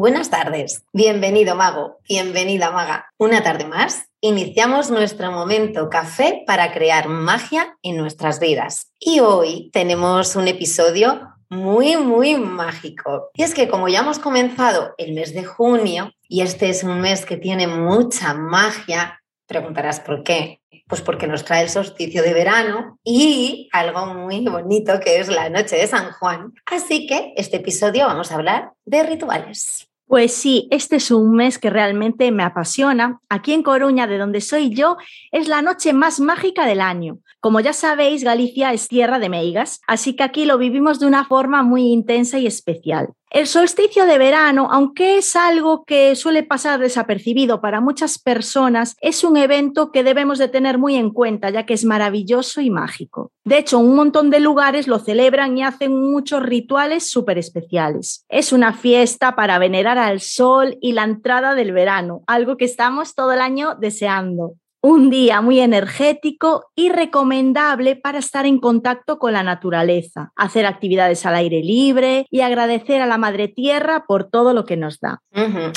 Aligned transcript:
Buenas 0.00 0.30
tardes, 0.30 0.82
bienvenido 0.94 1.54
mago, 1.56 1.98
bienvenida 2.08 2.70
maga. 2.70 3.12
Una 3.18 3.42
tarde 3.42 3.66
más, 3.66 4.06
iniciamos 4.22 4.90
nuestro 4.90 5.30
momento 5.30 5.90
café 5.90 6.42
para 6.46 6.72
crear 6.72 7.08
magia 7.08 7.76
en 7.82 7.98
nuestras 7.98 8.40
vidas. 8.40 8.90
Y 8.98 9.20
hoy 9.20 9.68
tenemos 9.74 10.36
un 10.36 10.48
episodio 10.48 11.34
muy, 11.50 11.98
muy 11.98 12.36
mágico. 12.36 13.28
Y 13.34 13.42
es 13.42 13.52
que 13.52 13.68
como 13.68 13.88
ya 13.88 13.98
hemos 13.98 14.18
comenzado 14.18 14.94
el 14.96 15.12
mes 15.12 15.34
de 15.34 15.44
junio, 15.44 16.12
y 16.26 16.40
este 16.40 16.70
es 16.70 16.82
un 16.82 17.02
mes 17.02 17.26
que 17.26 17.36
tiene 17.36 17.66
mucha 17.66 18.32
magia, 18.32 19.20
preguntarás 19.46 20.00
por 20.00 20.22
qué. 20.22 20.62
Pues 20.88 21.02
porque 21.02 21.26
nos 21.26 21.44
trae 21.44 21.64
el 21.64 21.68
solsticio 21.68 22.22
de 22.22 22.32
verano 22.32 22.98
y 23.04 23.68
algo 23.70 24.06
muy 24.06 24.48
bonito 24.48 24.98
que 24.98 25.20
es 25.20 25.28
la 25.28 25.50
noche 25.50 25.76
de 25.76 25.86
San 25.86 26.10
Juan. 26.12 26.54
Así 26.64 27.06
que 27.06 27.34
este 27.36 27.58
episodio 27.58 28.06
vamos 28.06 28.32
a 28.32 28.36
hablar 28.36 28.72
de 28.86 29.02
rituales. 29.02 29.89
Pues 30.10 30.34
sí, 30.34 30.66
este 30.72 30.96
es 30.96 31.12
un 31.12 31.36
mes 31.36 31.60
que 31.60 31.70
realmente 31.70 32.32
me 32.32 32.42
apasiona. 32.42 33.20
Aquí 33.28 33.52
en 33.52 33.62
Coruña, 33.62 34.08
de 34.08 34.18
donde 34.18 34.40
soy 34.40 34.74
yo, 34.74 34.96
es 35.30 35.46
la 35.46 35.62
noche 35.62 35.92
más 35.92 36.18
mágica 36.18 36.66
del 36.66 36.80
año. 36.80 37.20
Como 37.38 37.60
ya 37.60 37.72
sabéis, 37.72 38.24
Galicia 38.24 38.72
es 38.72 38.88
tierra 38.88 39.20
de 39.20 39.28
meigas, 39.28 39.80
así 39.86 40.16
que 40.16 40.24
aquí 40.24 40.46
lo 40.46 40.58
vivimos 40.58 40.98
de 40.98 41.06
una 41.06 41.26
forma 41.26 41.62
muy 41.62 41.92
intensa 41.92 42.40
y 42.40 42.48
especial. 42.48 43.10
El 43.30 43.46
solsticio 43.46 44.06
de 44.06 44.18
verano, 44.18 44.66
aunque 44.72 45.18
es 45.18 45.36
algo 45.36 45.84
que 45.84 46.16
suele 46.16 46.42
pasar 46.42 46.80
desapercibido 46.80 47.60
para 47.60 47.80
muchas 47.80 48.18
personas, 48.18 48.96
es 49.00 49.22
un 49.22 49.36
evento 49.36 49.92
que 49.92 50.02
debemos 50.02 50.38
de 50.38 50.48
tener 50.48 50.78
muy 50.78 50.96
en 50.96 51.10
cuenta, 51.10 51.48
ya 51.48 51.64
que 51.64 51.74
es 51.74 51.84
maravilloso 51.84 52.60
y 52.60 52.70
mágico. 52.70 53.30
De 53.44 53.58
hecho, 53.58 53.78
un 53.78 53.94
montón 53.94 54.30
de 54.30 54.40
lugares 54.40 54.88
lo 54.88 54.98
celebran 54.98 55.56
y 55.56 55.62
hacen 55.62 55.96
muchos 55.96 56.42
rituales 56.42 57.08
súper 57.08 57.38
especiales. 57.38 58.24
Es 58.28 58.52
una 58.52 58.72
fiesta 58.72 59.36
para 59.36 59.60
venerar 59.60 59.96
al 59.96 60.20
sol 60.20 60.76
y 60.80 60.92
la 60.92 61.04
entrada 61.04 61.54
del 61.54 61.70
verano, 61.70 62.24
algo 62.26 62.56
que 62.56 62.64
estamos 62.64 63.14
todo 63.14 63.32
el 63.32 63.40
año 63.40 63.76
deseando. 63.76 64.54
Un 64.82 65.10
día 65.10 65.42
muy 65.42 65.60
energético 65.60 66.70
y 66.74 66.88
recomendable 66.88 67.96
para 67.96 68.18
estar 68.18 68.46
en 68.46 68.58
contacto 68.58 69.18
con 69.18 69.34
la 69.34 69.42
naturaleza, 69.42 70.32
hacer 70.36 70.64
actividades 70.64 71.26
al 71.26 71.34
aire 71.34 71.62
libre 71.62 72.26
y 72.30 72.40
agradecer 72.40 73.02
a 73.02 73.06
la 73.06 73.18
Madre 73.18 73.48
Tierra 73.48 74.04
por 74.08 74.30
todo 74.30 74.54
lo 74.54 74.64
que 74.64 74.78
nos 74.78 74.98
da. 74.98 75.20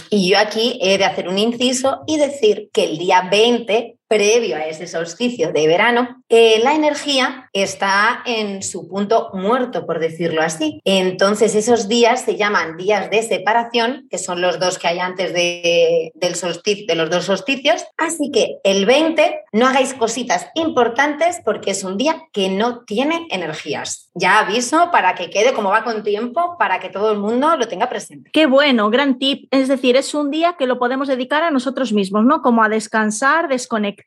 Y 0.09 0.29
yo 0.29 0.37
aquí 0.39 0.79
he 0.81 0.97
de 0.97 1.03
hacer 1.03 1.27
un 1.27 1.37
inciso 1.37 2.03
y 2.07 2.17
decir 2.17 2.69
que 2.71 2.85
el 2.85 2.97
día 2.97 3.27
20 3.29 3.97
previo 4.13 4.57
a 4.57 4.67
ese 4.67 4.85
solsticio 4.85 5.51
de 5.51 5.65
verano, 5.65 6.23
eh, 6.29 6.59
la 6.63 6.75
energía 6.75 7.49
está 7.51 8.21
en 8.27 8.61
su 8.61 8.87
punto 8.87 9.31
muerto, 9.33 9.87
por 9.87 9.99
decirlo 9.99 10.43
así. 10.43 10.79
Entonces, 10.85 11.55
esos 11.55 11.87
días 11.87 12.21
se 12.21 12.35
llaman 12.35 12.77
días 12.77 13.09
de 13.09 13.23
separación, 13.23 14.07
que 14.11 14.19
son 14.19 14.39
los 14.39 14.59
dos 14.59 14.77
que 14.77 14.87
hay 14.87 14.99
antes 14.99 15.33
de, 15.33 16.11
del 16.13 16.35
solsticio, 16.35 16.85
de 16.87 16.93
los 16.93 17.09
dos 17.09 17.25
solsticios. 17.25 17.85
Así 17.97 18.29
que 18.31 18.57
el 18.63 18.85
20 18.85 19.45
no 19.51 19.65
hagáis 19.65 19.95
cositas 19.95 20.47
importantes 20.53 21.41
porque 21.43 21.71
es 21.71 21.83
un 21.83 21.97
día 21.97 22.21
que 22.31 22.49
no 22.49 22.83
tiene 22.85 23.25
energías. 23.31 24.11
Ya 24.13 24.39
aviso 24.39 24.91
para 24.91 25.15
que 25.15 25.31
quede 25.31 25.53
como 25.53 25.71
va 25.71 25.83
con 25.83 26.03
tiempo, 26.03 26.55
para 26.59 26.79
que 26.79 26.89
todo 26.89 27.11
el 27.11 27.17
mundo 27.17 27.57
lo 27.57 27.67
tenga 27.67 27.89
presente. 27.89 28.29
Qué 28.31 28.45
bueno, 28.45 28.91
gran 28.91 29.17
tip. 29.17 29.47
Es 29.49 29.67
decir, 29.67 29.95
es 29.95 30.13
un 30.13 30.29
día 30.29 30.53
que 30.57 30.67
lo 30.67 30.77
podemos 30.77 31.07
dedicar 31.07 31.41
a 31.41 31.49
nosotros 31.49 31.93
mismos, 31.93 32.23
¿no? 32.25 32.43
Como 32.43 32.63
a 32.63 32.69
descansar, 32.69 33.47
desconectar 33.47 34.02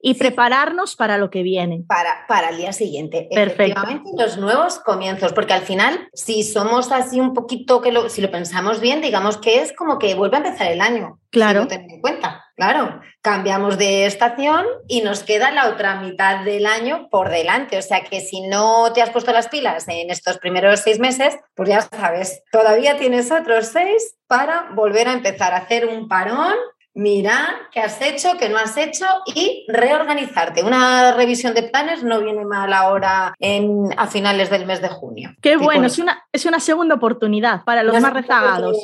y 0.00 0.14
prepararnos 0.14 0.96
para 0.96 1.18
lo 1.18 1.30
que 1.30 1.42
viene. 1.42 1.84
Para, 1.86 2.26
para 2.26 2.50
el 2.50 2.58
día 2.58 2.72
siguiente. 2.72 3.28
Efectivamente, 3.30 4.10
los 4.16 4.38
nuevos 4.38 4.78
comienzos, 4.78 5.32
porque 5.32 5.52
al 5.52 5.62
final, 5.62 6.08
si 6.12 6.42
somos 6.42 6.92
así 6.92 7.20
un 7.20 7.34
poquito, 7.34 7.80
que 7.80 7.92
lo, 7.92 8.08
si 8.08 8.20
lo 8.20 8.30
pensamos 8.30 8.80
bien, 8.80 9.00
digamos 9.00 9.38
que 9.38 9.60
es 9.62 9.72
como 9.72 9.98
que 9.98 10.14
vuelve 10.14 10.36
a 10.36 10.40
empezar 10.40 10.70
el 10.70 10.80
año. 10.80 11.18
Claro. 11.30 11.66
Si 11.68 11.74
en 11.74 12.00
cuenta. 12.00 12.44
Claro, 12.56 13.00
cambiamos 13.22 13.78
de 13.78 14.06
estación 14.06 14.66
y 14.88 15.02
nos 15.02 15.22
queda 15.22 15.52
la 15.52 15.68
otra 15.68 16.00
mitad 16.00 16.44
del 16.44 16.66
año 16.66 17.08
por 17.08 17.28
delante. 17.28 17.78
O 17.78 17.82
sea 17.82 18.02
que 18.02 18.20
si 18.20 18.40
no 18.40 18.92
te 18.92 19.00
has 19.00 19.10
puesto 19.10 19.32
las 19.32 19.48
pilas 19.48 19.86
en 19.86 20.10
estos 20.10 20.38
primeros 20.38 20.80
seis 20.80 20.98
meses, 20.98 21.38
pues 21.54 21.68
ya 21.68 21.82
sabes, 21.82 22.42
todavía 22.50 22.98
tienes 22.98 23.30
otros 23.30 23.66
seis 23.66 24.16
para 24.26 24.70
volver 24.74 25.06
a 25.06 25.12
empezar 25.12 25.52
a 25.52 25.58
hacer 25.58 25.86
un 25.86 26.08
parón 26.08 26.54
mirar 26.98 27.54
qué 27.70 27.78
has 27.78 28.00
hecho, 28.02 28.36
qué 28.38 28.48
no 28.48 28.58
has 28.58 28.76
hecho 28.76 29.06
y 29.26 29.64
reorganizarte. 29.68 30.64
Una 30.64 31.14
revisión 31.14 31.54
de 31.54 31.62
planes 31.62 32.02
no 32.02 32.20
viene 32.20 32.44
mal 32.44 32.72
ahora 32.72 33.34
en, 33.38 33.88
a 33.96 34.08
finales 34.08 34.50
del 34.50 34.66
mes 34.66 34.82
de 34.82 34.88
junio. 34.88 35.30
Qué 35.40 35.56
bueno, 35.56 35.86
es 35.86 36.00
una, 36.00 36.26
es 36.32 36.44
una 36.44 36.58
segunda 36.58 36.96
oportunidad 36.96 37.62
para 37.64 37.84
los 37.84 38.00
más 38.00 38.12
rezagados. 38.12 38.76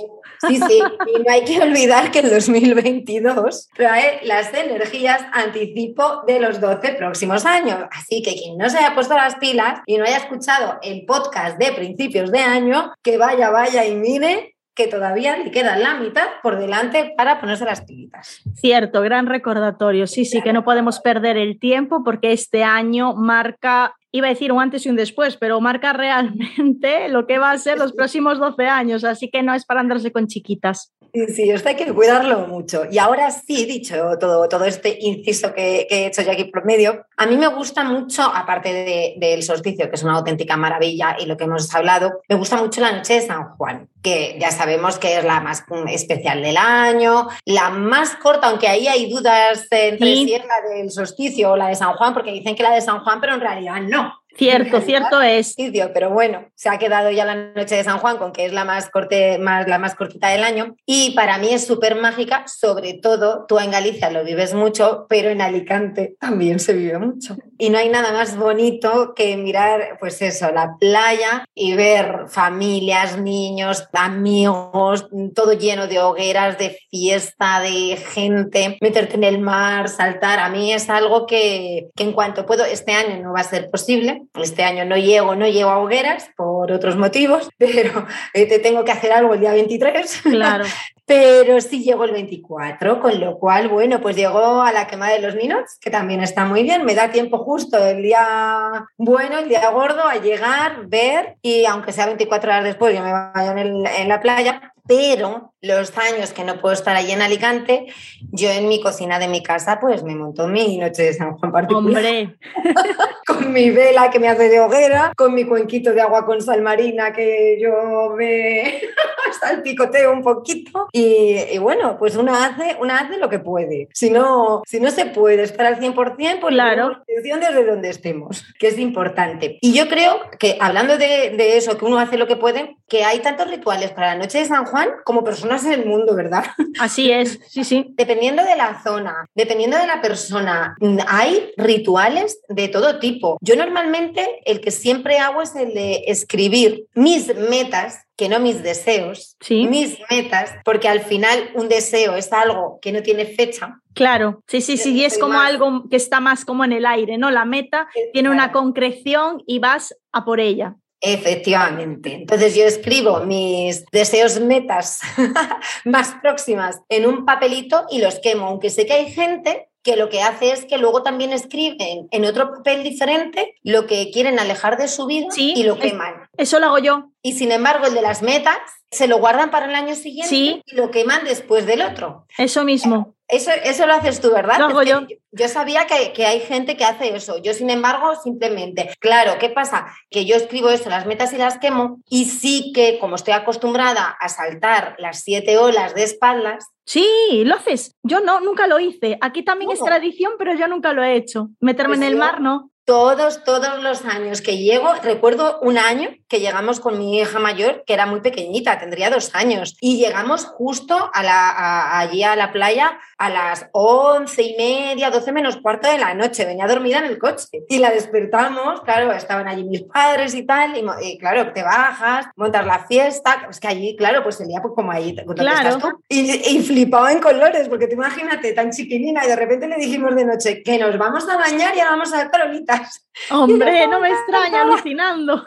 Sí, 0.46 0.58
sí, 0.58 0.78
y 1.06 1.22
no 1.22 1.32
hay 1.32 1.44
que 1.44 1.60
olvidar 1.60 2.10
que 2.10 2.20
el 2.20 2.30
2022 2.30 3.68
trae 3.74 4.20
las 4.24 4.52
energías 4.54 5.22
anticipo 5.32 6.22
de 6.26 6.38
los 6.38 6.60
12 6.60 6.94
próximos 6.94 7.44
años. 7.46 7.78
Así 7.90 8.22
que 8.22 8.34
quien 8.34 8.58
no 8.58 8.68
se 8.70 8.78
haya 8.78 8.94
puesto 8.94 9.14
las 9.14 9.36
pilas 9.36 9.80
y 9.86 9.96
no 9.96 10.04
haya 10.04 10.18
escuchado 10.18 10.78
el 10.82 11.04
podcast 11.04 11.58
de 11.58 11.72
principios 11.72 12.30
de 12.30 12.40
año, 12.40 12.92
que 13.02 13.16
vaya, 13.16 13.50
vaya 13.50 13.86
y 13.86 13.94
mire 13.96 14.53
que 14.74 14.88
todavía 14.88 15.36
le 15.36 15.50
queda 15.50 15.76
la 15.76 15.94
mitad 15.94 16.26
por 16.42 16.58
delante 16.58 17.14
para 17.16 17.40
ponerse 17.40 17.64
las 17.64 17.82
pilitas. 17.82 18.42
Cierto, 18.54 19.02
gran 19.02 19.26
recordatorio. 19.26 20.06
Sí, 20.06 20.24
sí, 20.24 20.42
que 20.42 20.52
no 20.52 20.64
podemos 20.64 21.00
perder 21.00 21.36
el 21.36 21.58
tiempo 21.58 22.02
porque 22.04 22.32
este 22.32 22.64
año 22.64 23.14
marca, 23.14 23.94
iba 24.14 24.28
a 24.28 24.30
decir 24.30 24.52
un 24.52 24.62
antes 24.62 24.86
y 24.86 24.90
un 24.90 24.94
después, 24.94 25.36
pero 25.36 25.60
marca 25.60 25.92
realmente 25.92 27.08
lo 27.08 27.26
que 27.26 27.38
va 27.38 27.50
a 27.50 27.58
ser 27.58 27.78
los 27.78 27.92
próximos 27.92 28.38
12 28.38 28.64
años, 28.66 29.02
así 29.02 29.28
que 29.28 29.42
no 29.42 29.52
es 29.52 29.64
para 29.64 29.80
andarse 29.80 30.12
con 30.12 30.28
chiquitas. 30.28 30.92
Sí, 31.12 31.26
sí, 31.28 31.50
esto 31.50 31.68
hay 31.68 31.76
que 31.76 31.92
cuidarlo 31.92 32.46
mucho. 32.46 32.84
Y 32.90 32.98
ahora 32.98 33.30
sí, 33.30 33.66
dicho 33.66 33.94
todo, 34.20 34.48
todo 34.48 34.64
este 34.64 34.98
inciso 35.00 35.52
que, 35.52 35.86
he 35.90 36.06
hecho 36.06 36.22
yo 36.22 36.30
aquí 36.30 36.44
por 36.44 36.64
medio, 36.64 37.06
a 37.16 37.26
mí 37.26 37.36
me 37.36 37.48
gusta 37.48 37.84
mucho, 37.84 38.22
aparte 38.22 39.16
del 39.16 39.42
solsticio, 39.42 39.88
que 39.88 39.94
es 39.94 40.02
una 40.02 40.14
auténtica 40.14 40.56
maravilla 40.56 41.16
y 41.18 41.26
lo 41.26 41.36
que 41.36 41.44
hemos 41.44 41.72
hablado, 41.74 42.20
me 42.28 42.36
gusta 42.36 42.56
mucho 42.56 42.80
la 42.80 42.92
noche 42.92 43.14
de 43.14 43.20
San 43.22 43.56
Juan, 43.56 43.88
que 44.02 44.36
ya 44.40 44.50
sabemos 44.50 44.98
que 44.98 45.18
es 45.18 45.24
la 45.24 45.40
más 45.40 45.64
especial 45.88 46.42
del 46.42 46.56
año, 46.56 47.28
la 47.44 47.70
más 47.70 48.16
corta, 48.16 48.48
aunque 48.48 48.68
ahí 48.68 48.88
hay 48.88 49.08
dudas 49.08 49.66
entre 49.70 50.14
si 50.14 50.34
es 50.34 50.42
la 50.44 50.68
del 50.68 50.90
solsticio 50.90 51.52
o 51.52 51.56
la 51.56 51.68
de 51.68 51.76
San 51.76 51.94
Juan, 51.94 52.12
porque 52.12 52.32
dicen 52.32 52.56
que 52.56 52.62
la 52.62 52.74
de 52.74 52.80
San 52.80 53.00
Juan, 53.00 53.20
pero 53.20 53.34
en 53.34 53.40
realidad 53.40 53.80
no. 53.82 54.03
Cierto, 54.36 54.80
cierto 54.80 55.22
es. 55.22 55.54
Pero 55.92 56.10
bueno, 56.10 56.46
se 56.54 56.68
ha 56.68 56.78
quedado 56.78 57.10
ya 57.10 57.24
la 57.24 57.34
noche 57.34 57.76
de 57.76 57.84
San 57.84 57.98
Juan 57.98 58.18
con 58.18 58.32
que 58.32 58.46
es 58.46 58.52
la 58.52 58.64
más, 58.64 58.90
corte, 58.90 59.38
más, 59.38 59.68
la 59.68 59.78
más 59.78 59.94
cortita 59.94 60.28
del 60.28 60.44
año. 60.44 60.74
Y 60.86 61.12
para 61.12 61.38
mí 61.38 61.52
es 61.52 61.66
súper 61.66 61.96
mágica, 61.96 62.44
sobre 62.46 62.94
todo 62.94 63.46
tú 63.46 63.58
en 63.58 63.70
Galicia 63.70 64.10
lo 64.10 64.24
vives 64.24 64.54
mucho, 64.54 65.06
pero 65.08 65.30
en 65.30 65.40
Alicante 65.40 66.16
también 66.18 66.58
se 66.58 66.72
vive 66.72 66.98
mucho. 66.98 67.36
Y 67.58 67.70
no 67.70 67.78
hay 67.78 67.88
nada 67.88 68.12
más 68.12 68.36
bonito 68.36 69.14
que 69.14 69.36
mirar, 69.36 69.96
pues 70.00 70.20
eso, 70.22 70.50
la 70.50 70.76
playa 70.78 71.44
y 71.54 71.74
ver 71.74 72.24
familias, 72.28 73.18
niños, 73.18 73.88
amigos, 73.92 75.08
todo 75.34 75.52
lleno 75.52 75.86
de 75.86 76.00
hogueras, 76.00 76.58
de 76.58 76.76
fiesta, 76.90 77.60
de 77.60 77.96
gente, 77.96 78.76
meterte 78.80 79.14
en 79.14 79.24
el 79.24 79.38
mar, 79.38 79.88
saltar. 79.88 80.40
A 80.40 80.48
mí 80.48 80.72
es 80.72 80.90
algo 80.90 81.26
que, 81.26 81.90
que 81.94 82.02
en 82.02 82.12
cuanto 82.12 82.46
puedo, 82.46 82.64
este 82.64 82.92
año 82.92 83.22
no 83.22 83.32
va 83.32 83.40
a 83.40 83.44
ser 83.44 83.70
posible 83.70 84.23
este 84.34 84.62
año 84.62 84.84
no 84.84 84.96
llego, 84.96 85.34
no 85.34 85.46
llego 85.46 85.70
a 85.70 85.78
hogueras 85.78 86.30
por 86.36 86.72
otros 86.72 86.96
motivos, 86.96 87.48
pero 87.58 88.06
eh, 88.32 88.46
te 88.46 88.58
tengo 88.58 88.84
que 88.84 88.92
hacer 88.92 89.12
algo 89.12 89.34
el 89.34 89.40
día 89.40 89.52
23. 89.52 90.22
Claro. 90.22 90.64
pero 91.06 91.60
sí 91.60 91.82
llego 91.82 92.04
el 92.04 92.12
24, 92.12 93.00
con 93.00 93.20
lo 93.20 93.38
cual, 93.38 93.68
bueno, 93.68 94.00
pues 94.00 94.16
llego 94.16 94.62
a 94.62 94.72
la 94.72 94.86
quema 94.86 95.10
de 95.10 95.20
los 95.20 95.34
ninos, 95.34 95.62
que 95.80 95.90
también 95.90 96.22
está 96.22 96.46
muy 96.46 96.62
bien. 96.62 96.84
Me 96.84 96.94
da 96.94 97.10
tiempo 97.10 97.38
justo 97.38 97.76
el 97.84 98.02
día 98.02 98.86
bueno, 98.96 99.38
el 99.38 99.48
día 99.48 99.68
gordo, 99.70 100.04
a 100.04 100.16
llegar, 100.16 100.86
ver 100.86 101.36
y 101.42 101.66
aunque 101.66 101.92
sea 101.92 102.06
24 102.06 102.50
horas 102.50 102.64
después, 102.64 102.94
yo 102.94 103.02
me 103.02 103.12
vaya 103.12 103.52
en, 103.52 103.86
en 103.86 104.08
la 104.08 104.20
playa, 104.20 104.72
pero 104.86 105.54
los 105.60 105.96
años 105.96 106.32
que 106.32 106.44
no 106.44 106.60
puedo 106.60 106.74
estar 106.74 106.96
allí 106.96 107.12
en 107.12 107.22
Alicante, 107.22 107.86
yo 108.32 108.50
en 108.50 108.68
mi 108.68 108.80
cocina 108.80 109.18
de 109.18 109.28
mi 109.28 109.42
casa 109.42 109.78
pues 109.80 110.02
me 110.02 110.14
monto 110.14 110.46
mi 110.46 110.78
noche 110.78 111.04
de 111.04 111.14
San 111.14 111.36
Juan 111.36 111.52
particular. 111.52 112.04
¡Hombre! 112.04 112.38
con 113.26 113.52
mi 113.52 113.70
vela 113.70 114.10
que 114.10 114.18
me 114.18 114.28
hace 114.28 114.48
de 114.48 114.60
hoguera, 114.60 115.12
con 115.16 115.34
mi 115.34 115.44
cuenquito 115.44 115.92
de 115.92 116.00
agua 116.00 116.24
con 116.24 116.40
sal 116.40 116.62
marina 116.62 117.12
que 117.12 117.58
yo 117.60 118.14
me... 118.16 118.80
salpicoteo 119.40 120.12
un 120.12 120.22
poquito 120.22 120.88
y, 120.92 121.58
bueno, 121.58 121.96
pues 121.98 122.16
uno 122.16 122.34
hace, 122.34 122.76
uno 122.80 122.94
hace 122.94 123.18
lo 123.18 123.28
que 123.28 123.38
puede. 123.38 123.88
Si 123.92 124.10
no, 124.10 124.62
si 124.66 124.80
no 124.80 124.90
se 124.90 125.06
puede 125.06 125.42
estar 125.42 125.66
al 125.66 125.80
100%, 125.80 125.94
pues 126.40 126.54
claro. 126.54 127.02
desde 127.06 127.64
donde 127.64 127.90
estemos, 127.90 128.44
que 128.58 128.68
es 128.68 128.78
importante. 128.78 129.58
Y 129.60 129.72
yo 129.74 129.88
creo 129.88 130.20
que 130.38 130.56
hablando 130.60 130.96
de, 130.98 131.34
de 131.36 131.56
eso, 131.56 131.76
que 131.76 131.84
uno 131.84 131.98
hace 131.98 132.16
lo 132.16 132.26
que 132.26 132.36
puede, 132.36 132.76
que 132.88 133.04
hay 133.04 133.20
tantos 133.20 133.50
rituales 133.50 133.90
para 133.92 134.08
la 134.08 134.16
noche 134.16 134.38
de 134.38 134.44
San 134.44 134.66
Juan 134.66 134.88
como 135.04 135.24
personas 135.24 135.64
en 135.64 135.72
el 135.72 135.86
mundo, 135.86 136.14
¿verdad? 136.14 136.44
Así 136.78 137.10
es, 137.10 137.40
sí, 137.48 137.64
sí. 137.64 137.94
Dependiendo 137.96 138.44
de 138.44 138.56
la 138.56 138.82
zona, 138.82 139.26
dependiendo 139.34 139.76
de 139.76 139.86
la 139.86 140.00
persona, 140.00 140.76
hay 141.08 141.52
rituales 141.56 142.40
de 142.48 142.68
todo 142.68 142.98
tipo. 142.98 143.13
Yo 143.40 143.56
normalmente 143.56 144.40
el 144.44 144.60
que 144.60 144.70
siempre 144.70 145.18
hago 145.18 145.42
es 145.42 145.54
el 145.56 145.74
de 145.74 146.04
escribir 146.06 146.86
mis 146.94 147.34
metas 147.34 148.00
que 148.16 148.28
no 148.28 148.38
mis 148.38 148.62
deseos, 148.62 149.36
Sí. 149.40 149.66
mis 149.66 149.98
metas, 150.10 150.52
porque 150.64 150.88
al 150.88 151.00
final 151.00 151.50
un 151.54 151.68
deseo 151.68 152.14
es 152.14 152.32
algo 152.32 152.78
que 152.80 152.92
no 152.92 153.02
tiene 153.02 153.26
fecha. 153.26 153.80
Claro, 153.94 154.42
sí, 154.46 154.60
sí, 154.60 154.76
sí, 154.76 154.92
y 154.94 155.04
es 155.04 155.18
como 155.18 155.34
más- 155.34 155.48
algo 155.50 155.84
que 155.90 155.96
está 155.96 156.20
más 156.20 156.44
como 156.44 156.64
en 156.64 156.72
el 156.72 156.86
aire, 156.86 157.18
¿no? 157.18 157.30
La 157.30 157.44
meta 157.44 157.88
tiene 158.12 158.30
una 158.30 158.52
concreción 158.52 159.42
y 159.46 159.58
vas 159.58 159.94
a 160.12 160.24
por 160.24 160.38
ella. 160.40 160.76
Efectivamente. 161.00 162.14
Entonces 162.14 162.54
yo 162.54 162.64
escribo 162.64 163.20
mis 163.20 163.84
deseos 163.92 164.40
metas 164.40 165.00
más 165.84 166.14
próximas 166.22 166.80
en 166.88 167.06
un 167.06 167.24
papelito 167.24 167.84
y 167.90 167.98
los 168.00 168.20
quemo, 168.20 168.46
aunque 168.46 168.70
sé 168.70 168.86
que 168.86 168.92
hay 168.94 169.10
gente 169.12 169.68
que 169.84 169.96
lo 169.96 170.08
que 170.08 170.22
hace 170.22 170.50
es 170.50 170.64
que 170.64 170.78
luego 170.78 171.02
también 171.04 171.32
escriben 171.32 172.08
en 172.10 172.24
otro 172.24 172.50
papel 172.50 172.82
diferente 172.82 173.54
lo 173.62 173.86
que 173.86 174.10
quieren 174.10 174.38
alejar 174.40 174.78
de 174.78 174.88
su 174.88 175.06
vida 175.06 175.26
Sí, 175.30 175.52
y 175.54 175.62
lo 175.62 175.78
queman. 175.78 176.28
Eso 176.36 176.58
lo 176.58 176.66
hago 176.66 176.78
yo. 176.78 177.10
Y 177.22 177.34
sin 177.34 177.52
embargo, 177.52 177.86
el 177.86 177.94
de 177.94 178.02
las 178.02 178.22
metas 178.22 178.56
se 178.90 179.06
lo 179.06 179.18
guardan 179.18 179.50
para 179.50 179.66
el 179.66 179.74
año 179.74 179.94
siguiente 179.94 180.28
Sí. 180.28 180.62
y 180.66 180.74
lo 180.74 180.90
queman 180.90 181.24
después 181.24 181.66
del 181.66 181.82
otro. 181.82 182.26
Eso 182.38 182.64
mismo. 182.64 183.13
Eso, 183.28 183.50
eso 183.64 183.86
lo 183.86 183.94
haces 183.94 184.20
tú, 184.20 184.30
¿verdad? 184.30 184.58
Lo 184.58 184.66
hago 184.66 184.80
Es 184.82 184.86
que 184.86 184.90
yo. 184.92 185.00
yo 185.32 185.48
sabía 185.48 185.86
que, 185.86 186.12
que 186.12 186.26
hay 186.26 186.40
gente 186.40 186.76
que 186.76 186.84
hace 186.84 187.16
eso. 187.16 187.38
Yo, 187.42 187.54
sin 187.54 187.70
embargo, 187.70 188.14
simplemente, 188.22 188.94
claro, 189.00 189.38
¿qué 189.38 189.48
pasa? 189.48 189.86
Que 190.10 190.26
yo 190.26 190.36
escribo 190.36 190.68
eso, 190.68 190.90
las 190.90 191.06
metas 191.06 191.32
y 191.32 191.38
las 191.38 191.58
quemo, 191.58 192.00
y 192.08 192.26
sí 192.26 192.72
que, 192.74 192.98
como 192.98 193.16
estoy 193.16 193.32
acostumbrada 193.32 194.14
a 194.20 194.28
saltar 194.28 194.94
las 194.98 195.20
siete 195.22 195.56
olas 195.58 195.94
de 195.94 196.02
espaldas, 196.04 196.66
Sí, 196.86 197.06
lo 197.46 197.54
haces. 197.54 197.94
Yo 198.02 198.20
no, 198.20 198.40
nunca 198.40 198.66
lo 198.66 198.78
hice. 198.78 199.16
Aquí 199.22 199.42
también 199.42 199.70
es 199.70 199.80
tradición, 199.82 200.32
pero 200.38 200.52
yo 200.54 200.68
nunca 200.68 200.92
lo 200.92 201.02
he 201.02 201.16
hecho. 201.16 201.48
Meterme 201.58 201.96
Pues 201.96 202.00
en 202.00 202.04
el 202.08 202.12
yo- 202.12 202.18
mar, 202.18 202.42
no. 202.42 202.70
todos, 202.84 203.42
todos 203.42 203.82
los 203.82 204.04
años 204.04 204.42
que 204.42 204.58
llego, 204.58 204.92
recuerdo 205.02 205.60
un 205.62 205.78
año 205.78 206.10
que 206.34 206.40
llegamos 206.40 206.80
con 206.80 206.98
mi 206.98 207.16
hija 207.20 207.38
mayor, 207.38 207.84
que 207.86 207.94
era 207.94 208.06
muy 208.06 208.20
pequeñita, 208.20 208.76
tendría 208.80 209.08
dos 209.08 209.32
años, 209.36 209.76
y 209.80 209.98
llegamos 209.98 210.44
justo 210.46 211.10
a 211.14 211.22
la, 211.22 211.48
a- 211.50 212.00
allí 212.00 212.24
a 212.24 212.34
la 212.34 212.50
playa 212.50 212.98
a 213.18 213.30
las 213.30 213.68
once 213.70 214.42
y 214.42 214.56
media, 214.56 215.10
doce 215.10 215.30
menos 215.30 215.58
cuarto 215.58 215.88
de 215.88 215.96
la 215.98 216.12
noche, 216.14 216.44
venía 216.44 216.66
dormida 216.66 216.98
en 216.98 217.04
el 217.04 217.18
coche 217.18 217.46
y 217.68 217.78
la 217.78 217.90
despertamos, 217.92 218.80
claro, 218.80 219.12
estaban 219.12 219.46
allí 219.46 219.62
mis 219.62 219.82
padres 219.84 220.34
y 220.34 220.44
tal, 220.44 220.76
y, 220.76 220.84
y 221.08 221.18
claro, 221.18 221.52
te 221.52 221.62
bajas, 221.62 222.26
montas 222.34 222.66
la 222.66 222.84
fiesta, 222.88 223.46
es 223.48 223.60
que 223.60 223.68
allí, 223.68 223.94
claro, 223.94 224.24
pues 224.24 224.40
el 224.40 224.48
día 224.48 224.60
pues 224.60 224.74
como 224.74 224.92
donde 224.92 225.24
Claro. 225.36 225.68
estás 225.68 225.78
tú, 225.78 226.02
y, 226.08 226.32
y 226.32 226.62
flipaba 226.64 227.12
en 227.12 227.20
colores, 227.20 227.68
porque 227.68 227.86
tú 227.86 227.94
imagínate, 227.94 228.52
tan 228.54 228.72
chiquilina, 228.72 229.24
y 229.24 229.28
de 229.28 229.36
repente 229.36 229.68
le 229.68 229.76
dijimos 229.76 230.16
de 230.16 230.24
noche 230.24 230.62
que 230.64 230.78
nos 230.78 230.98
vamos 230.98 231.28
a 231.28 231.36
bañar 231.36 231.76
y 231.76 231.78
ahora 231.78 231.92
vamos 231.92 232.12
a 232.12 232.16
ver 232.18 232.30
parolitas. 232.32 233.06
Hombre, 233.30 233.86
no 233.86 234.00
me 234.00 234.10
extraña, 234.10 234.62
alucinando. 234.62 235.46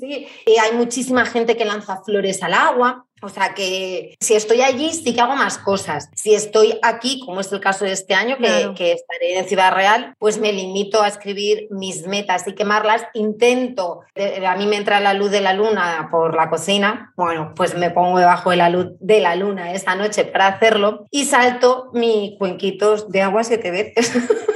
Sí. 0.00 0.26
Y 0.46 0.58
hay 0.58 0.72
muchísima 0.76 1.24
gente 1.26 1.56
que 1.56 1.64
lanza 1.64 2.02
flores 2.04 2.42
al 2.42 2.54
agua. 2.54 3.06
O 3.22 3.30
sea 3.30 3.54
que 3.54 4.16
si 4.20 4.34
estoy 4.34 4.60
allí 4.60 4.92
sí 4.92 5.14
que 5.14 5.20
hago 5.22 5.34
más 5.34 5.56
cosas. 5.56 6.10
Si 6.14 6.34
estoy 6.34 6.78
aquí, 6.82 7.20
como 7.24 7.40
es 7.40 7.50
el 7.52 7.60
caso 7.60 7.86
de 7.86 7.92
este 7.92 8.12
año, 8.12 8.36
que, 8.36 8.44
Claro. 8.44 8.74
que 8.74 8.92
estaré 8.92 9.38
en 9.38 9.48
Ciudad 9.48 9.72
Real, 9.72 10.14
pues 10.18 10.36
me 10.38 10.52
limito 10.52 11.00
a 11.02 11.08
escribir 11.08 11.68
mis 11.70 12.06
metas 12.06 12.46
y 12.46 12.54
quemarlas. 12.54 13.02
Intento, 13.14 14.00
eh, 14.14 14.44
a 14.46 14.56
mí 14.56 14.66
me 14.66 14.76
entra 14.76 15.00
la 15.00 15.14
luz 15.14 15.30
de 15.30 15.40
la 15.40 15.54
luna 15.54 16.08
por 16.10 16.34
la 16.36 16.50
cocina, 16.50 17.14
bueno, 17.16 17.52
pues 17.56 17.74
me 17.74 17.90
pongo 17.90 18.18
debajo 18.18 18.50
de 18.50 18.56
la 18.56 18.68
luz 18.68 18.88
de 19.00 19.20
la 19.20 19.36
luna 19.36 19.72
esa 19.72 19.94
noche 19.94 20.24
para 20.26 20.48
hacerlo 20.48 21.06
y 21.10 21.24
salto 21.24 21.88
mis 21.94 22.36
cuenquitos 22.36 23.10
de 23.10 23.22
agua 23.22 23.42
siete 23.42 23.70
veces. 23.70 24.12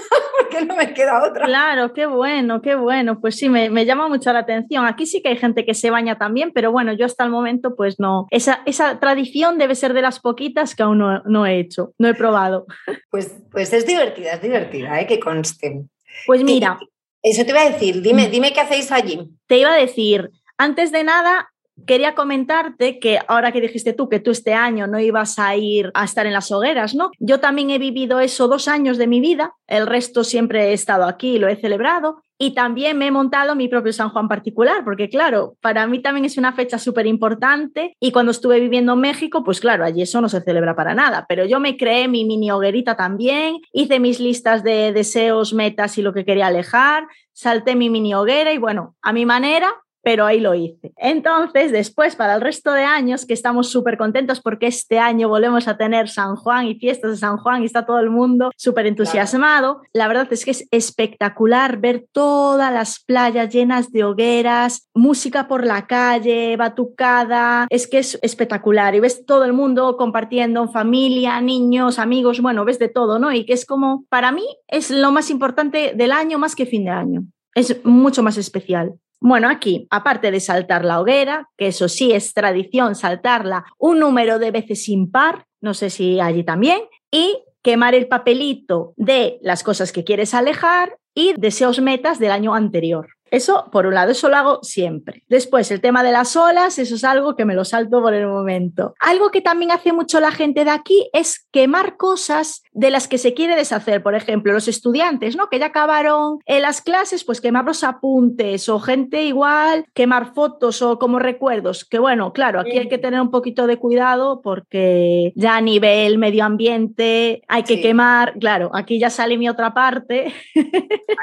Porque 0.51 0.65
no 0.65 0.77
me 0.77 0.93
queda 0.95 1.23
otra. 1.23 1.47
Claro, 1.47 1.93
qué 1.93 2.07
bueno, 2.07 2.63
qué 2.63 2.75
bueno. 2.75 3.21
Pues 3.21 3.37
sí, 3.37 3.49
me, 3.49 3.71
me 3.71 3.85
llama 3.85 4.09
mucho 4.09 4.33
la 4.33 4.41
atención. 4.41 4.87
Aquí 4.87 5.07
sí 5.07 5.21
que 5.23 5.29
hay 5.31 5.37
gente 5.37 5.65
que 5.65 5.75
se 5.75 5.91
baña 5.91 6.17
también, 6.19 6.53
pero 6.55 6.73
bueno, 6.73 6.93
yo 6.93 7.05
hasta 7.07 7.25
el 7.25 7.31
momento 7.31 7.75
pues 7.77 7.99
no. 8.01 8.27
Esa, 8.31 8.63
esa 8.67 8.99
tradición 9.01 9.59
debe 9.59 9.75
ser 9.75 9.93
de 9.95 10.03
las 10.03 10.21
poquitas 10.21 10.75
que 10.75 10.83
aún 10.83 10.99
no, 10.99 11.23
no 11.25 11.47
he 11.47 11.59
hecho, 11.59 11.93
no 11.99 12.09
he 12.09 12.15
probado. 12.15 12.67
Pues, 13.11 13.35
pues 13.51 13.73
es 13.73 13.87
divertida, 13.87 14.33
es 14.33 14.43
divertida, 14.43 15.01
¿eh? 15.01 15.07
que 15.07 15.19
conste. 15.19 15.85
Pues 16.27 16.43
mira, 16.45 16.79
Eso 17.23 17.45
te 17.45 17.51
iba 17.51 17.63
a 17.63 17.71
decir, 17.71 18.03
dime, 18.03 18.29
Mm. 18.29 18.31
dime 18.31 18.53
qué 18.53 18.61
hacéis 18.61 18.93
allí. 18.93 19.31
te 19.47 19.59
iba 19.59 19.73
a 19.73 19.77
decir, 19.77 20.31
antes 20.59 20.93
de 20.93 21.05
nada, 21.05 21.51
quería 21.87 22.15
comentarte 22.15 22.99
que 22.99 23.19
ahora 23.29 23.53
que 23.53 23.61
dijiste 23.61 23.93
tú 23.93 24.09
que 24.09 24.21
tú 24.21 24.31
este 24.31 24.55
año 24.55 24.87
no 24.87 25.01
ibas 25.01 25.39
a 25.39 25.57
ir 25.57 25.91
a 25.95 26.05
estar 26.05 26.27
en 26.27 26.33
las 26.33 26.51
hogueras, 26.51 26.95
¿no? 26.95 27.11
Yo 27.19 27.41
también 27.41 27.71
he 27.71 27.79
vivido 27.79 28.21
eso 28.21 28.49
dos 28.49 28.69
años 28.69 28.99
de 28.99 29.07
mi 29.07 29.21
vida, 29.21 29.55
el 29.67 29.87
resto 29.87 30.25
siempre 30.25 30.71
he 30.71 30.73
estado 30.73 31.05
aquí 31.05 31.39
lo 31.39 31.49
he 31.49 31.57
celebrado. 31.57 32.23
Y 32.41 32.55
también 32.55 32.97
me 32.97 33.09
he 33.09 33.11
montado 33.11 33.57
mi 33.57 33.67
propio 33.67 33.93
San 33.93 34.11
Juan 34.11 34.29
particular, 34.29 34.85
porque 34.85 35.09
claro, 35.09 35.57
para 35.61 35.89
mí 35.89 36.01
también 36.01 36.25
es 36.25 36.39
una 36.39 36.53
fecha 36.53 36.79
súper 36.79 37.09
importante 37.09 37.97
y 37.99 38.13
cuando 38.13 38.31
estuve 38.31 38.61
viviendo 38.61 38.93
en 38.93 39.01
México, 39.01 39.43
pues 39.43 39.59
claro, 39.59 39.85
allí 39.85 40.03
eso 40.03 40.21
no 40.21 40.29
se 40.29 40.41
celebra 40.43 40.77
para 40.77 40.95
nada, 40.95 41.27
pero 41.29 41.47
yo 41.47 41.59
me 41.59 41.77
creé 41.77 42.07
mi 42.07 42.25
mini 42.25 42.53
hoguerita 42.53 42.97
también, 42.97 43.57
hice 43.73 43.99
mis 43.99 44.21
listas 44.21 44.63
de 44.63 44.93
deseos, 44.93 45.53
metas 45.53 45.99
y 45.99 46.03
lo 46.03 46.15
que 46.15 46.25
quería 46.25 46.47
alejar, 46.47 47.09
salté 47.33 47.75
mi 47.75 47.91
mini 47.91 48.15
hoguera 48.15 48.53
y 48.53 48.59
bueno, 48.59 48.95
a 49.03 49.13
mi 49.13 49.27
manera, 49.27 49.75
pero 50.03 50.25
ahí 50.27 50.41
lo 50.41 50.55
hice. 50.55 50.93
Entonces, 50.97 51.73
después, 51.73 52.17
para 52.17 52.35
el 52.35 52.41
resto 52.41 52.73
de 52.73 52.83
años, 52.83 53.27
que 53.27 53.35
estamos 53.35 53.71
súper 53.71 53.99
contentos 53.99 54.41
porque 54.41 54.67
este 54.67 54.99
año 54.99 55.29
volvemos 55.29 55.69
a 55.69 55.77
tener 55.77 56.09
San 56.09 56.37
Juan 56.37 56.67
y 56.67 56.75
fiestas 56.77 57.13
de 57.13 57.17
San 57.17 57.37
Juan 57.37 57.63
y 57.63 57.67
está 57.67 57.85
todo 57.85 57.99
el 57.99 58.11
mundo 58.11 58.51
súper 58.57 58.87
entusiasmado, 58.87 59.83
la 59.93 60.09
verdad 60.09 60.29
es 60.31 60.45
que 60.45 60.51
es 60.51 60.67
espectacular 60.71 61.79
ver 61.79 62.07
todas 62.13 62.73
las 62.73 63.01
playas 63.05 63.53
llenas 63.53 63.91
de 63.93 64.05
hogueras, 64.05 64.89
música 64.95 65.49
por 65.49 65.67
la 65.67 65.87
calle, 65.87 66.57
batucada, 66.57 67.67
es 67.71 67.87
que 67.87 67.99
es 67.99 68.19
espectacular 68.23 68.95
y 68.95 69.01
ves 69.01 69.27
todo 69.27 69.45
el 69.45 69.53
mundo 69.53 69.97
compartiendo 69.97 70.69
familia, 70.69 71.41
niños, 71.41 71.99
amigos, 71.99 72.41
bueno, 72.41 72.65
ves 72.65 72.79
de 72.79 72.89
todo, 72.89 73.19
¿no? 73.19 73.33
Y 73.33 73.45
que 73.45 73.53
es 73.53 73.67
como, 73.67 74.05
para 74.09 74.33
mí, 74.33 74.47
es 74.69 74.91
lo 74.91 75.13
más 75.13 75.31
importante 75.31 75.93
del 75.95 76.13
año 76.13 76.39
más 76.39 76.55
que 76.55 76.67
fin 76.67 76.85
de 76.85 76.91
año. 76.91 77.25
Es 77.55 77.85
mucho 77.85 78.23
más 78.23 78.37
especial. 78.37 78.95
Bueno, 79.21 79.49
aquí, 79.49 79.87
aparte 79.91 80.31
de 80.31 80.41
saltar 80.41 80.85
la 80.85 81.01
hoguera, 81.01 81.49
que 81.57 81.69
eso 81.69 81.89
sí 81.89 82.13
es 82.13 82.35
tradición, 82.35 82.95
saltarla 82.95 83.65
un 83.79 83.99
número 83.99 84.39
de 84.39 84.51
veces 84.51 84.89
impar, 84.89 85.47
no 85.61 85.75
sé 85.75 85.91
si 85.91 86.21
allí 86.21 86.45
también, 86.45 86.81
y 87.11 87.43
quemar 87.63 87.95
el 87.95 88.07
papelito 88.07 88.95
de 88.97 89.39
las 89.43 89.63
cosas 89.65 89.93
que 89.93 90.05
quieres 90.05 90.35
alejar 90.35 90.99
y 91.15 91.35
deseos 91.37 91.81
metas 91.81 92.21
del 92.21 92.31
año 92.31 92.55
anterior. 92.55 93.09
Eso, 93.31 93.67
por 93.73 93.87
un 93.87 93.95
lado, 93.95 94.13
eso 94.13 94.29
lo 94.29 94.37
hago 94.37 94.59
siempre. 94.63 95.25
Después, 95.29 95.71
el 95.71 95.81
tema 95.81 96.03
de 96.03 96.13
las 96.13 96.37
olas, 96.37 96.79
eso 96.79 96.95
es 96.95 97.05
algo 97.05 97.37
que 97.37 97.45
me 97.45 97.55
lo 97.55 97.65
salto 97.65 98.01
por 98.03 98.15
el 98.15 98.27
momento. 98.27 98.95
Algo 99.01 99.31
que 99.31 99.41
también 99.41 99.71
hace 99.71 99.93
mucho 99.93 100.21
la 100.21 100.31
gente 100.31 100.65
de 100.65 100.71
aquí 100.71 101.09
es 101.13 101.47
quemar 101.51 101.97
cosas 101.97 102.63
de 102.73 102.91
las 102.91 103.09
que 103.09 103.19
se 103.19 103.35
quiere 103.35 103.57
deshacer. 103.57 104.03
Por 104.03 104.15
ejemplo, 104.15 104.53
los 104.53 104.69
estudiantes, 104.69 105.37
¿no? 105.37 105.49
Que 105.49 105.59
ya 105.59 105.67
acabaron 105.67 106.39
en 106.47 106.63
las 106.63 106.81
clases, 106.81 107.25
pues 107.25 107.41
quemar 107.41 107.65
los 107.65 107.85
apuntes 107.85 108.69
o 108.69 108.79
gente 108.81 109.25
igual, 109.25 109.85
quemar 109.95 110.35
fotos 110.35 110.83
o 110.83 110.99
como 110.99 111.19
recuerdos. 111.19 111.85
Que 111.85 111.99
bueno, 111.99 112.33
claro, 112.33 112.61
aquí 112.61 112.79
hay 112.79 112.89
que 112.89 112.99
tener 112.99 113.21
un 113.21 113.31
poquito 113.31 113.67
de 113.67 113.77
cuidado 113.79 114.41
porque 114.43 115.33
ya 115.35 115.57
a 115.57 115.61
nivel 115.61 116.19
medio 116.19 116.45
ambiente 116.45 117.43
hay 117.49 117.63
que 117.63 117.77
Sí. 117.77 117.83
quemar, 117.83 118.35
claro, 118.39 118.71
aquí 118.73 118.99
ya 118.99 119.11
sale 119.11 119.37
mi 119.39 119.49
otra 119.49 119.75
parte. 119.75 120.33